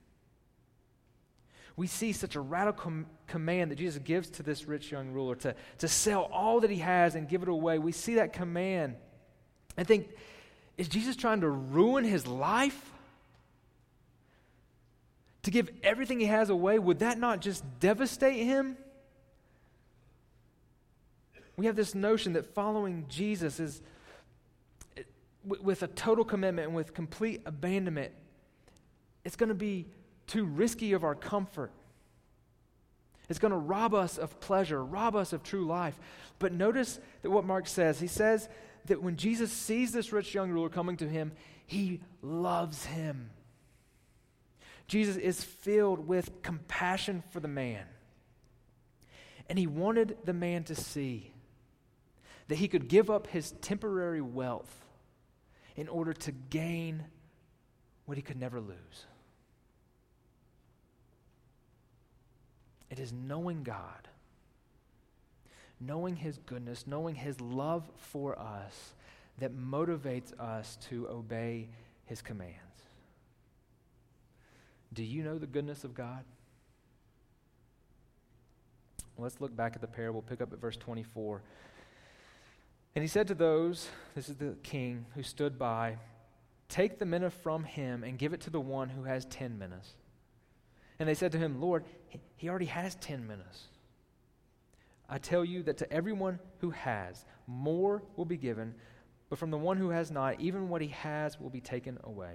[1.76, 5.34] We see such a radical com- command that Jesus gives to this rich young ruler
[5.36, 7.78] to, to sell all that he has and give it away.
[7.78, 8.96] We see that command
[9.76, 10.08] and think,
[10.78, 12.92] is Jesus trying to ruin his life?
[15.42, 18.76] To give everything he has away, would that not just devastate him?
[21.56, 23.80] We have this notion that following Jesus is
[25.44, 28.12] with a total commitment and with complete abandonment,
[29.24, 29.86] it's going to be
[30.26, 31.70] too risky of our comfort.
[33.28, 35.98] It's going to rob us of pleasure, rob us of true life.
[36.38, 38.48] But notice that what Mark says, he says
[38.86, 41.32] that when Jesus sees this rich young ruler coming to him,
[41.66, 43.30] he loves him.
[44.86, 47.84] Jesus is filled with compassion for the man.
[49.48, 51.32] And he wanted the man to see
[52.48, 54.84] that he could give up his temporary wealth
[55.74, 57.04] in order to gain
[58.04, 59.06] what he could never lose.
[62.90, 64.08] It is knowing God
[65.80, 68.94] knowing His goodness, knowing His love for us,
[69.38, 71.68] that motivates us to obey
[72.04, 72.56] His commands.
[74.92, 76.24] Do you know the goodness of God?
[79.18, 81.42] Let's look back at the parable, pick up at verse 24.
[82.94, 85.96] And he said to those, this is the king who stood by,
[86.68, 89.94] Take the mina from him and give it to the one who has ten minas.
[90.98, 91.84] And they said to him, Lord,
[92.36, 93.64] he already has ten minas.
[95.08, 98.74] I tell you that to everyone who has, more will be given,
[99.28, 102.34] but from the one who has not, even what he has will be taken away.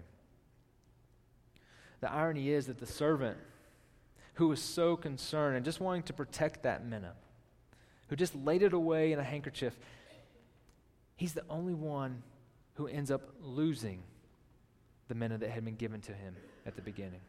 [2.02, 3.38] The irony is that the servant
[4.36, 7.14] who was so concerned and just wanting to protect that mina,
[8.08, 9.78] who just laid it away in a handkerchief,
[11.16, 12.24] he's the only one
[12.76, 14.02] who ends up losing
[15.08, 16.36] the mina that had been given to him
[16.66, 17.22] at the beginning.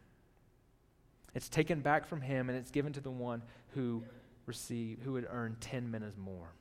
[1.34, 3.42] It's taken back from him and it's given to the one
[3.74, 4.02] who
[4.46, 6.52] receive, who would earn 10 minas more.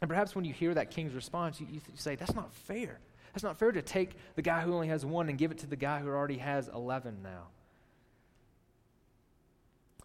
[0.00, 3.00] And perhaps when you hear that king's response, you, you say, that's not fair.
[3.32, 5.66] That's not fair to take the guy who only has one and give it to
[5.66, 7.48] the guy who already has 11 now.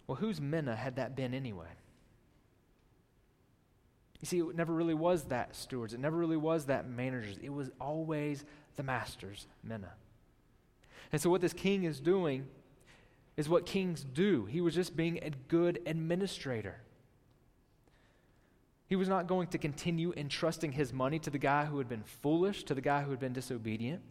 [0.07, 1.67] Well, whose mina had that been anyway?
[4.19, 5.93] You see, it never really was that stewards.
[5.93, 7.37] It never really was that managers.
[7.41, 8.43] It was always
[8.75, 9.91] the master's mina.
[11.11, 12.47] And so, what this king is doing
[13.35, 14.45] is what kings do.
[14.45, 16.77] He was just being a good administrator.
[18.87, 22.03] He was not going to continue entrusting his money to the guy who had been
[22.03, 24.01] foolish, to the guy who had been disobedient.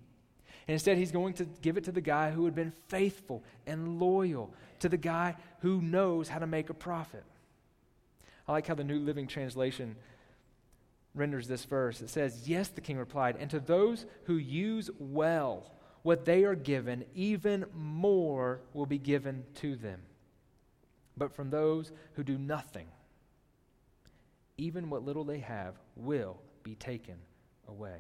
[0.66, 4.00] And instead, he's going to give it to the guy who had been faithful and
[4.00, 7.24] loyal, to the guy who knows how to make a profit.
[8.46, 9.96] I like how the New Living Translation
[11.14, 12.00] renders this verse.
[12.00, 15.70] It says, Yes, the king replied, and to those who use well
[16.02, 20.00] what they are given, even more will be given to them.
[21.16, 22.86] But from those who do nothing,
[24.56, 27.16] even what little they have will be taken
[27.68, 27.98] away.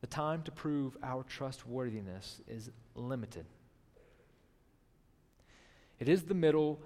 [0.00, 3.46] The time to prove our trustworthiness is limited.
[5.98, 6.80] It is the middle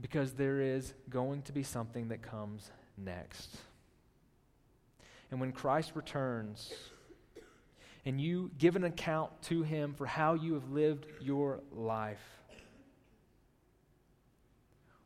[0.00, 3.56] because there is going to be something that comes next.
[5.30, 6.72] And when Christ returns
[8.04, 12.22] and you give an account to him for how you have lived your life,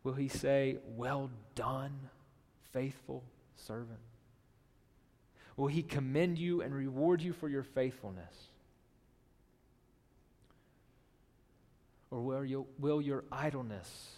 [0.02, 1.98] will he say, Well done,
[2.72, 3.22] faithful
[3.56, 4.00] servant?
[5.56, 8.34] Will he commend you and reward you for your faithfulness?
[12.10, 14.10] Or will, will your idleness,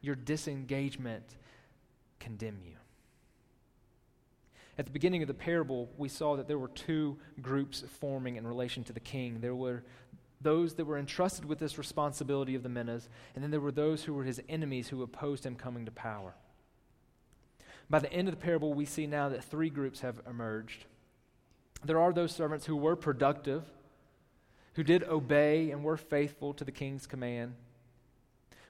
[0.00, 1.24] your disengagement
[2.18, 2.76] condemn you?
[4.78, 8.46] At the beginning of the parable, we saw that there were two groups forming in
[8.46, 9.40] relation to the king.
[9.40, 9.84] There were
[10.40, 14.04] those that were entrusted with this responsibility of the minas, and then there were those
[14.04, 16.34] who were his enemies who opposed him coming to power.
[17.88, 20.84] By the end of the parable, we see now that three groups have emerged.
[21.84, 23.64] There are those servants who were productive,
[24.74, 27.54] who did obey and were faithful to the king's command.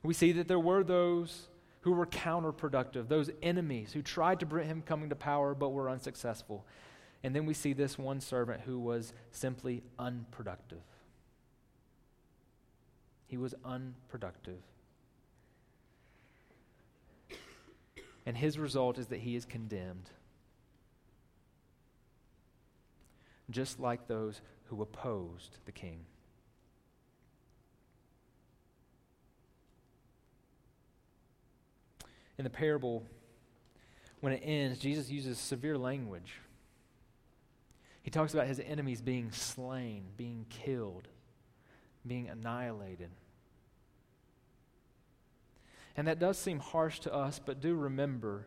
[0.03, 1.49] We see that there were those
[1.87, 5.89] who were counterproductive, those enemies who tried to bring him coming to power but were
[5.89, 6.67] unsuccessful.
[7.23, 10.83] And then we see this one servant who was simply unproductive.
[13.29, 14.59] He was unproductive.
[18.27, 20.11] And his result is that he is condemned.
[23.49, 26.01] Just like those who opposed the king.
[32.39, 33.05] In the parable,
[34.21, 36.41] when it ends, Jesus uses severe language.
[38.03, 41.09] He talks about his enemies being slain, being killed,
[42.07, 43.11] being annihilated.
[45.97, 48.47] And that does seem harsh to us, but do remember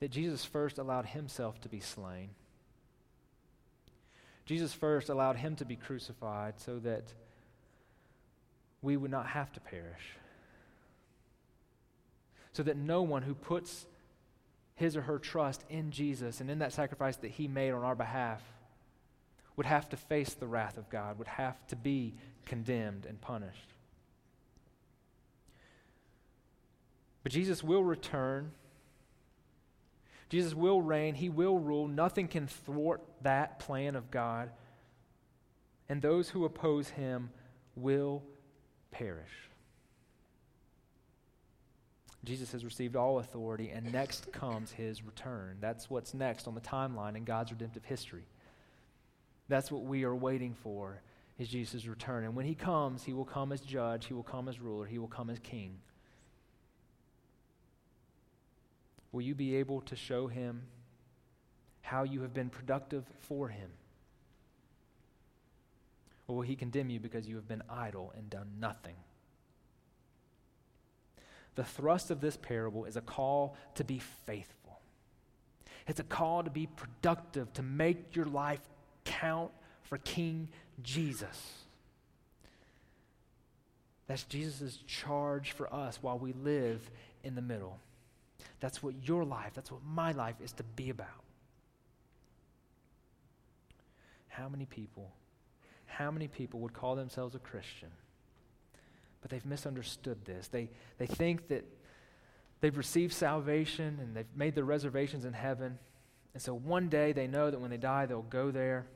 [0.00, 2.30] that Jesus first allowed himself to be slain.
[4.46, 7.12] Jesus first allowed him to be crucified so that
[8.80, 10.16] we would not have to perish.
[12.52, 13.86] So that no one who puts
[14.74, 17.96] his or her trust in Jesus and in that sacrifice that he made on our
[17.96, 18.42] behalf
[19.56, 22.14] would have to face the wrath of God, would have to be
[22.46, 23.74] condemned and punished.
[27.24, 28.52] But Jesus will return.
[30.28, 31.16] Jesus will reign.
[31.16, 31.88] He will rule.
[31.88, 34.50] Nothing can thwart that plan of God.
[35.88, 37.30] And those who oppose him
[37.74, 38.22] will
[38.92, 39.47] perish.
[42.24, 45.56] Jesus has received all authority, and next comes his return.
[45.60, 48.26] That's what's next on the timeline in God's redemptive history.
[49.48, 51.00] That's what we are waiting for
[51.38, 52.24] is Jesus' return.
[52.24, 54.98] And when he comes, he will come as judge, he will come as ruler, he
[54.98, 55.78] will come as king.
[59.12, 60.62] Will you be able to show him
[61.80, 63.70] how you have been productive for him?
[66.26, 68.96] Or will he condemn you because you have been idle and done nothing?
[71.58, 74.78] The thrust of this parable is a call to be faithful.
[75.88, 78.60] It's a call to be productive, to make your life
[79.04, 79.50] count
[79.82, 80.50] for King
[80.84, 81.64] Jesus.
[84.06, 86.88] That's Jesus' charge for us while we live
[87.24, 87.80] in the middle.
[88.60, 91.08] That's what your life, that's what my life is to be about.
[94.28, 95.10] How many people,
[95.86, 97.88] how many people would call themselves a Christian,
[99.20, 100.48] but they've misunderstood this?
[100.48, 101.64] They, they think that
[102.60, 105.78] they've received salvation and they've made their reservations in heaven.
[106.34, 108.86] And so one day they know that when they die, they'll go there.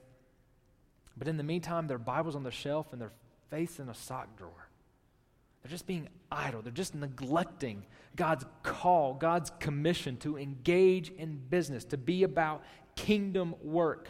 [1.16, 3.12] But in the meantime, their Bible's on the shelf and their
[3.50, 4.68] faith's in a sock drawer.
[5.62, 6.62] They're just being idle.
[6.62, 7.84] They're just neglecting
[8.16, 12.64] God's call, God's commission to engage in business, to be about
[12.96, 14.08] kingdom work,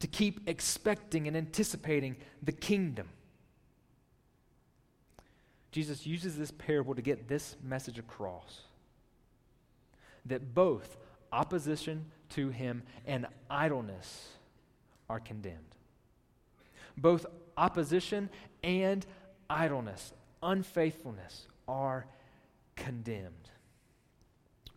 [0.00, 3.08] to keep expecting and anticipating the kingdom.
[5.70, 8.62] Jesus uses this parable to get this message across
[10.26, 10.96] that both
[11.32, 14.28] opposition to him and idleness
[15.08, 15.76] are condemned.
[16.96, 18.30] Both opposition
[18.62, 19.04] and
[19.48, 20.12] idleness,
[20.42, 22.06] unfaithfulness are
[22.76, 23.50] condemned.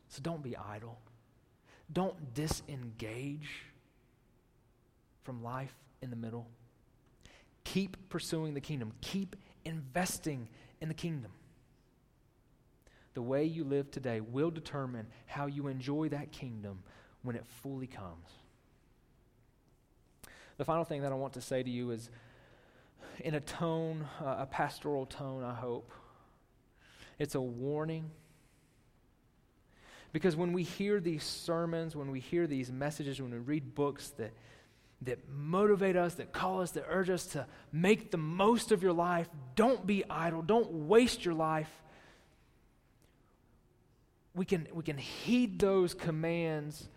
[0.10, 1.00] So don't be idle.
[1.92, 3.50] Don't disengage
[5.24, 6.48] from life in the middle.
[7.64, 8.92] Keep pursuing the kingdom.
[9.02, 9.36] Keep
[9.66, 10.48] investing
[10.84, 11.32] in the kingdom.
[13.14, 16.84] The way you live today will determine how you enjoy that kingdom
[17.22, 18.28] when it fully comes.
[20.58, 22.10] The final thing that I want to say to you is
[23.22, 25.90] in a tone, uh, a pastoral tone, I hope.
[27.18, 28.12] It's a warning.
[30.12, 34.10] Because when we hear these sermons, when we hear these messages, when we read books
[34.18, 34.34] that,
[35.06, 38.94] that motivate us, that call us, that urge us to make the most of your
[38.94, 41.70] life, don't be idle, don't waste your life.
[44.36, 46.88] We can, we can heed those commands,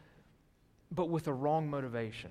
[0.90, 2.30] but with a wrong motivation.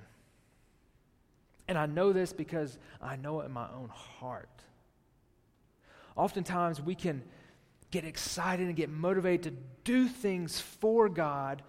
[1.68, 4.50] And I know this because I know it in my own heart.
[6.16, 7.24] Oftentimes, we can
[7.92, 11.62] get excited and get motivated to do things for God,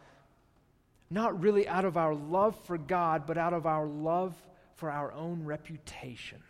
[1.10, 4.34] not really out of our love for God, but out of our love
[4.76, 6.42] for our own reputation.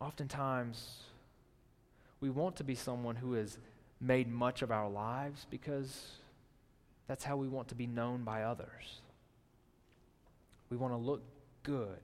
[0.00, 0.98] Oftentimes,
[2.20, 3.58] we want to be someone who has
[4.00, 6.12] made much of our lives because
[7.06, 9.00] that's how we want to be known by others.
[10.70, 11.22] We want to look
[11.62, 12.00] good.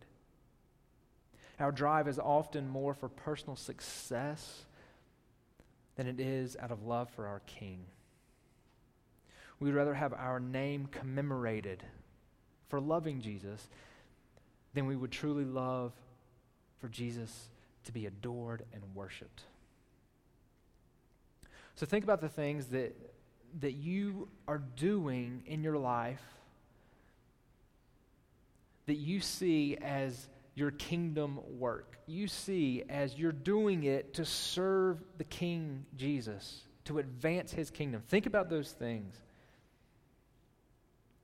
[1.59, 4.65] Our drive is often more for personal success
[5.97, 7.81] than it is out of love for our King.
[9.61, 11.83] We'd rather have our name commemorated
[12.69, 13.69] for loving Jesus
[14.75, 15.93] than we would truly love
[16.81, 17.49] for Jesus
[17.85, 19.43] to be adored and worshiped.
[21.75, 22.97] So think about the things that,
[23.61, 26.23] that you are doing in your life
[28.87, 31.99] that you see as your kingdom work.
[32.07, 38.03] You see as you're doing it to serve the King Jesus, to advance his kingdom.
[38.09, 39.15] Think about those things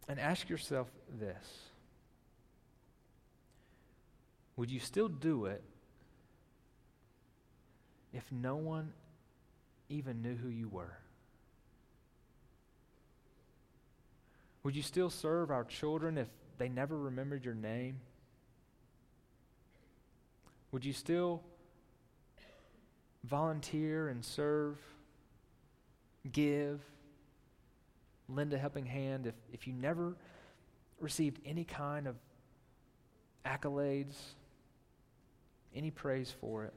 [0.09, 0.89] and ask yourself
[1.19, 1.69] this
[4.57, 5.63] Would you still do it
[8.13, 8.93] if no one
[9.89, 10.97] even knew who you were?
[14.63, 18.01] Would you still serve our children if they never remembered your name?
[20.73, 21.43] Would you still
[23.25, 24.77] volunteer and serve,
[26.33, 26.81] give,
[28.29, 30.17] lend a helping hand if, if you never
[31.01, 32.17] received any kind of
[33.45, 34.15] accolades,
[35.75, 36.75] any praise for it?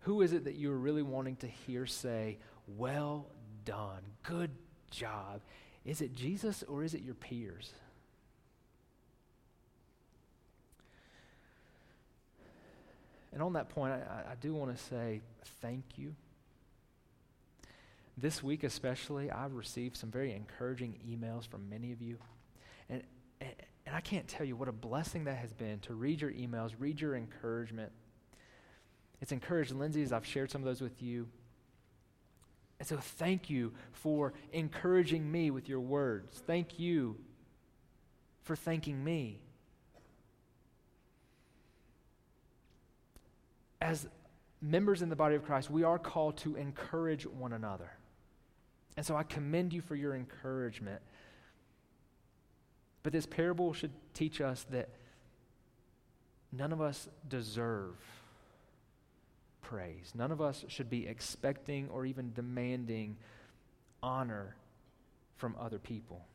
[0.00, 3.26] Who is it that you're really wanting to hear say, Well
[3.64, 4.50] done, good
[4.90, 5.40] job?
[5.84, 7.72] Is it Jesus or is it your peers?
[13.32, 15.20] And on that point, I, I do want to say
[15.60, 16.14] thank you.
[18.16, 22.18] This week, especially, I've received some very encouraging emails from many of you.
[22.88, 23.02] And,
[23.40, 23.50] and,
[23.86, 26.72] and I can't tell you what a blessing that has been to read your emails,
[26.78, 27.90] read your encouragement.
[29.20, 31.26] It's encouraged Lindsay as I've shared some of those with you.
[32.78, 36.42] And so, thank you for encouraging me with your words.
[36.46, 37.16] Thank you
[38.42, 39.38] for thanking me.
[43.80, 44.06] As
[44.60, 47.90] members in the body of Christ, we are called to encourage one another.
[48.96, 51.00] And so I commend you for your encouragement.
[53.02, 54.88] But this parable should teach us that
[56.52, 57.96] none of us deserve
[59.60, 60.12] praise.
[60.14, 63.16] None of us should be expecting or even demanding
[64.02, 64.54] honor
[65.36, 66.26] from other people.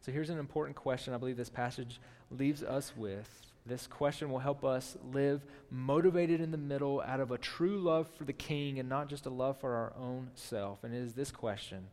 [0.00, 3.51] So here's an important question I believe this passage leaves us with.
[3.64, 8.08] This question will help us live motivated in the middle out of a true love
[8.18, 10.82] for the king and not just a love for our own self.
[10.82, 11.86] And it is this question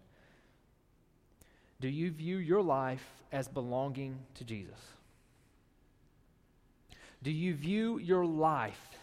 [1.80, 4.80] Do you view your life as belonging to Jesus?
[7.22, 8.98] Do you view your life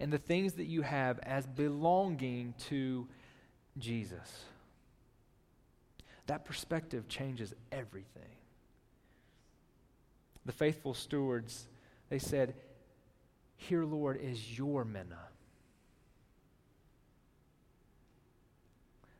[0.00, 3.06] and the things that you have as belonging to
[3.78, 4.44] Jesus.
[6.26, 8.39] That perspective changes everything.
[10.46, 11.66] The faithful stewards,
[12.08, 12.54] they said,
[13.56, 15.18] Here, Lord, is your mina.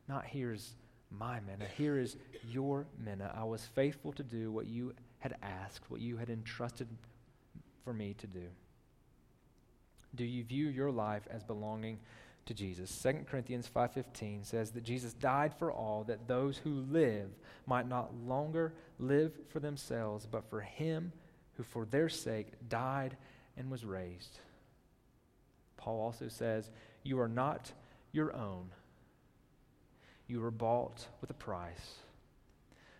[0.07, 0.73] Not here's
[1.09, 1.65] my mina.
[1.77, 2.17] Here is
[2.49, 3.33] your mina.
[3.35, 6.87] I was faithful to do what you had asked, what you had entrusted
[7.83, 8.45] for me to do.
[10.15, 11.99] Do you view your life as belonging
[12.45, 12.89] to Jesus?
[12.91, 18.15] 2 Corinthians 5:15 says that Jesus died for all that those who live might not
[18.15, 21.13] longer live for themselves, but for him
[21.53, 23.17] who for their sake died
[23.55, 24.39] and was raised.
[25.77, 26.69] Paul also says,
[27.03, 27.73] "You are not
[28.11, 28.71] your own.
[30.27, 31.99] You were bought with a price.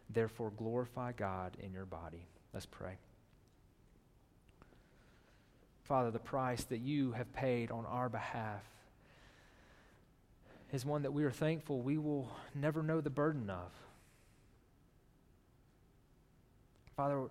[0.09, 2.97] Therefore glorify God in your body." Let's pray.
[5.83, 8.63] Father, the price that you have paid on our behalf
[10.71, 13.71] is one that we are thankful we will never know the burden of.
[16.95, 17.23] Father,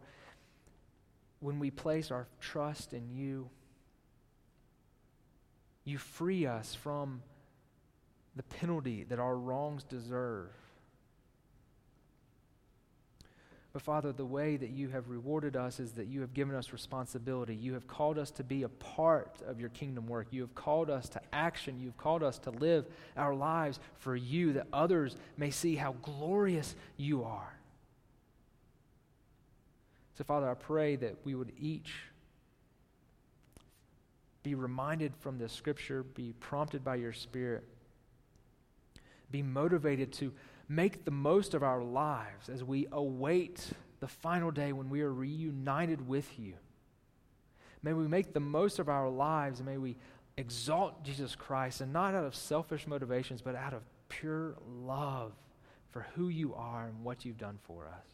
[1.40, 3.48] when we place our trust in you,
[5.84, 7.22] you free us from
[8.36, 10.50] the penalty that our wrongs deserve.
[13.72, 16.72] But Father, the way that you have rewarded us is that you have given us
[16.72, 17.54] responsibility.
[17.54, 20.26] You have called us to be a part of your kingdom work.
[20.32, 21.78] You have called us to action.
[21.78, 26.74] You've called us to live our lives for you that others may see how glorious
[26.96, 27.54] you are.
[30.18, 31.94] So, Father, I pray that we would each
[34.42, 37.64] be reminded from this scripture, be prompted by your Spirit,
[39.30, 40.32] be motivated to
[40.70, 43.60] make the most of our lives as we await
[43.98, 46.54] the final day when we are reunited with you.
[47.82, 49.96] May we make the most of our lives and may we
[50.36, 54.54] exalt Jesus Christ and not out of selfish motivations, but out of pure
[54.84, 55.32] love
[55.90, 58.06] for who you are and what you've done for us.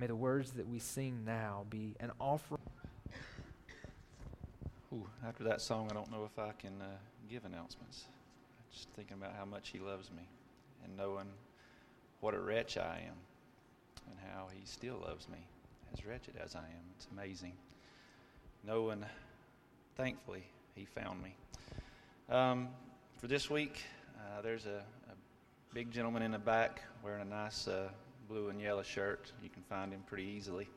[0.00, 2.60] May the words that we sing now be an offering.
[4.92, 6.86] Ooh, after that song, I don't know if I can uh,
[7.30, 8.06] give announcements.
[8.72, 10.28] Just thinking about how much He loves me
[10.84, 11.26] and knowing
[12.20, 13.16] what a wretch I am
[14.06, 15.38] and how He still loves me,
[15.92, 16.84] as wretched as I am.
[16.96, 17.52] It's amazing.
[18.64, 19.04] Knowing,
[19.96, 20.44] thankfully,
[20.74, 21.34] He found me.
[22.28, 22.68] Um,
[23.18, 23.82] for this week,
[24.18, 25.14] uh, there's a, a,
[25.74, 27.88] big gentleman in the back wearing a nice uh,
[28.28, 29.32] blue and yellow shirt.
[29.42, 30.68] You can find him pretty easily.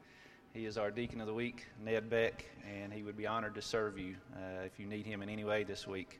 [0.54, 3.62] He is our deacon of the week, Ned Beck, and he would be honored to
[3.62, 6.20] serve you uh, if you need him in any way this week.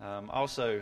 [0.00, 0.80] Um, also,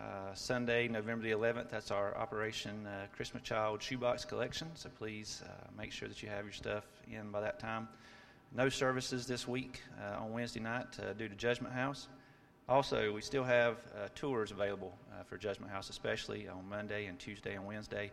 [0.00, 4.68] uh, Sunday, November the 11th, that's our Operation uh, Christmas Child Shoebox Collection.
[4.74, 7.88] So please uh, make sure that you have your stuff in by that time.
[8.56, 12.08] No services this week uh, on Wednesday night uh, due to Judgment House.
[12.68, 14.92] Also, we still have uh, tours available
[15.26, 18.10] for Judgment House, especially on Monday and Tuesday and Wednesday.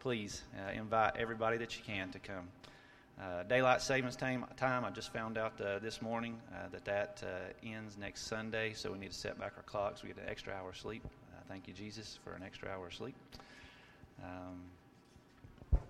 [0.00, 0.42] please
[0.74, 2.48] invite everybody that you can to come.
[3.20, 7.22] Uh, daylight savings time, time, I just found out uh, this morning uh, that that
[7.24, 10.02] uh, ends next Sunday, so we need to set back our clocks.
[10.02, 11.04] We get an extra hour of sleep.
[11.04, 13.14] Uh, thank you, Jesus, for an extra hour of sleep.
[14.20, 15.80] Um,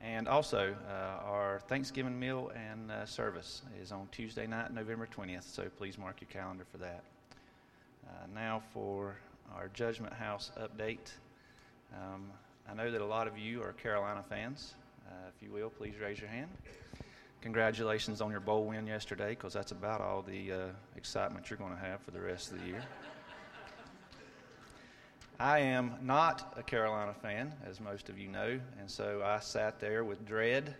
[0.00, 5.64] and also, uh, our Thanksgiving meal and service is on Tuesday night, November 20th, so
[5.78, 7.02] please mark your calendar for that.
[8.32, 9.16] now, for
[9.56, 11.10] our Judgment House update.
[11.92, 12.26] Um,
[12.70, 14.74] I know that a lot of you are Carolina fans.
[15.06, 16.48] Uh, if you will, please raise your hand.
[17.40, 20.58] Congratulations on your bowl win yesterday, because that's about all the uh,
[20.96, 22.82] excitement you're going to have for the rest of the year.
[25.38, 29.80] I am not a Carolina fan, as most of you know, and so I sat
[29.80, 30.74] there with dread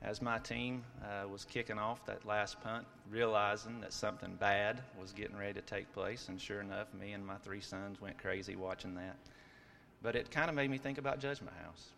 [0.00, 5.12] as my team uh, was kicking off that last punt, realizing that something bad was
[5.12, 6.28] getting ready to take place.
[6.28, 9.16] And sure enough, me and my three sons went crazy watching that.
[10.00, 11.88] But it kind of made me think about Judgment House.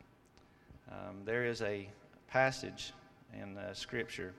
[0.91, 1.89] Um, there is a
[2.29, 2.93] passage
[3.33, 4.33] in Scripture,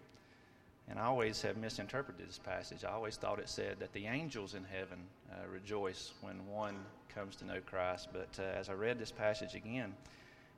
[0.90, 2.84] and I always have misinterpreted this passage.
[2.84, 5.00] I always thought it said that the angels in heaven
[5.32, 6.76] uh, rejoice when one
[7.14, 8.10] comes to know Christ.
[8.12, 9.94] But uh, as I read this passage again,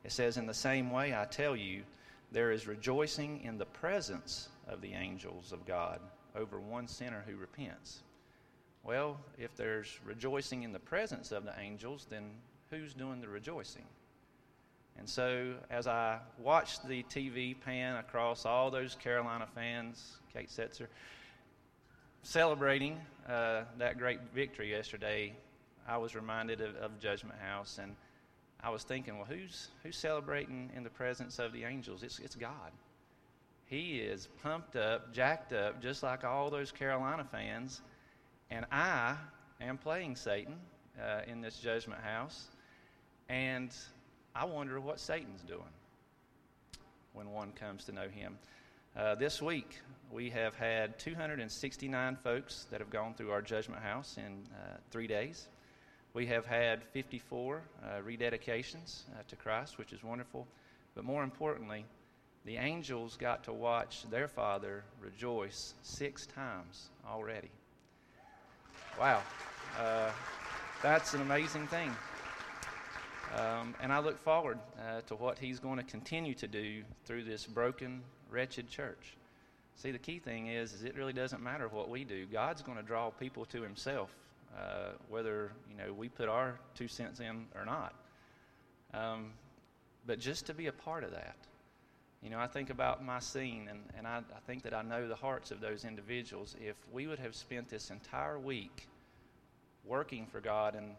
[0.04, 1.84] it says, In the same way, I tell you,
[2.32, 6.00] there is rejoicing in the presence of the angels of God
[6.36, 8.02] over one sinner who repents.
[8.84, 12.32] Well, if there's rejoicing in the presence of the angels, then
[12.70, 13.86] who's doing the rejoicing?
[14.98, 20.88] And so, as I watched the TV pan across all those Carolina fans, Kate Setzer,
[22.22, 25.34] celebrating uh, that great victory yesterday,
[25.88, 27.96] I was reminded of, of, Judgment House, and
[28.64, 32.04] I was thinking, well, who's who's celebrating in the presence of the angels?
[32.04, 32.72] It's it's God.
[33.66, 37.82] He is pumped up, jacked up, just like all those Carolina fans,
[38.50, 39.16] and I
[39.60, 40.56] am playing Satan
[41.02, 42.50] uh, in this Judgment House,
[43.28, 43.76] and
[44.36, 45.62] I wonder what Satan's doing.
[47.14, 48.40] when one comes to know Him.
[48.98, 49.80] Uh, this week,
[50.12, 55.06] we have had 269 folks that have gone through our judgment house in uh, three
[55.06, 55.48] days.
[56.16, 60.48] We have had 54 uh, rededications uh, to Christ, which is wonderful.
[60.96, 61.86] But more importantly,
[62.44, 67.52] the angels got to watch their father rejoice six times already.
[69.00, 69.22] Wow.
[69.80, 70.10] Uh,
[70.82, 71.96] that's an amazing thing.
[73.36, 77.24] Um, and I look forward uh, to what he's going to continue to do through
[77.24, 79.18] this broken, wretched church.
[79.76, 82.26] See, the key thing is, is it really doesn't matter what we do.
[82.28, 84.16] God's going to draw people to himself,
[84.56, 87.94] uh, whether you know we put our two cents in or not.
[88.94, 89.32] Um,
[90.06, 91.36] but just to be a part of that.
[92.22, 95.08] You know, I think about my scene, and, and I, I think that I know
[95.10, 96.56] the hearts of those individuals.
[96.62, 98.88] If we would have spent this entire week
[99.84, 100.92] working for God and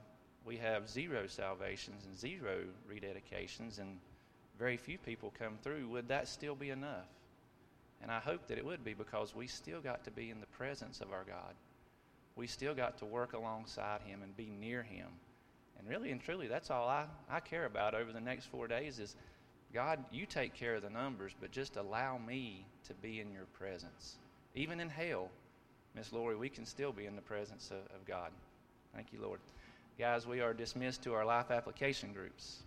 [0.44, 3.98] we have zero salvations and zero rededications and
[4.58, 7.08] very few people come through, would that still be enough?
[8.02, 10.46] And I hope that it would be because we still got to be in the
[10.46, 11.54] presence of our God.
[12.36, 15.06] We still got to work alongside Him and be near Him.
[15.78, 18.98] And really and truly, that's all I, I care about over the next four days
[18.98, 19.16] is
[19.72, 23.46] God, you take care of the numbers, but just allow me to be in your
[23.54, 24.16] presence.
[24.54, 25.30] Even in hell,
[25.96, 28.30] Miss Lori, we can still be in the presence of, of God.
[28.94, 29.40] Thank you, Lord.
[29.96, 32.64] Guys, we are dismissed to our life application groups.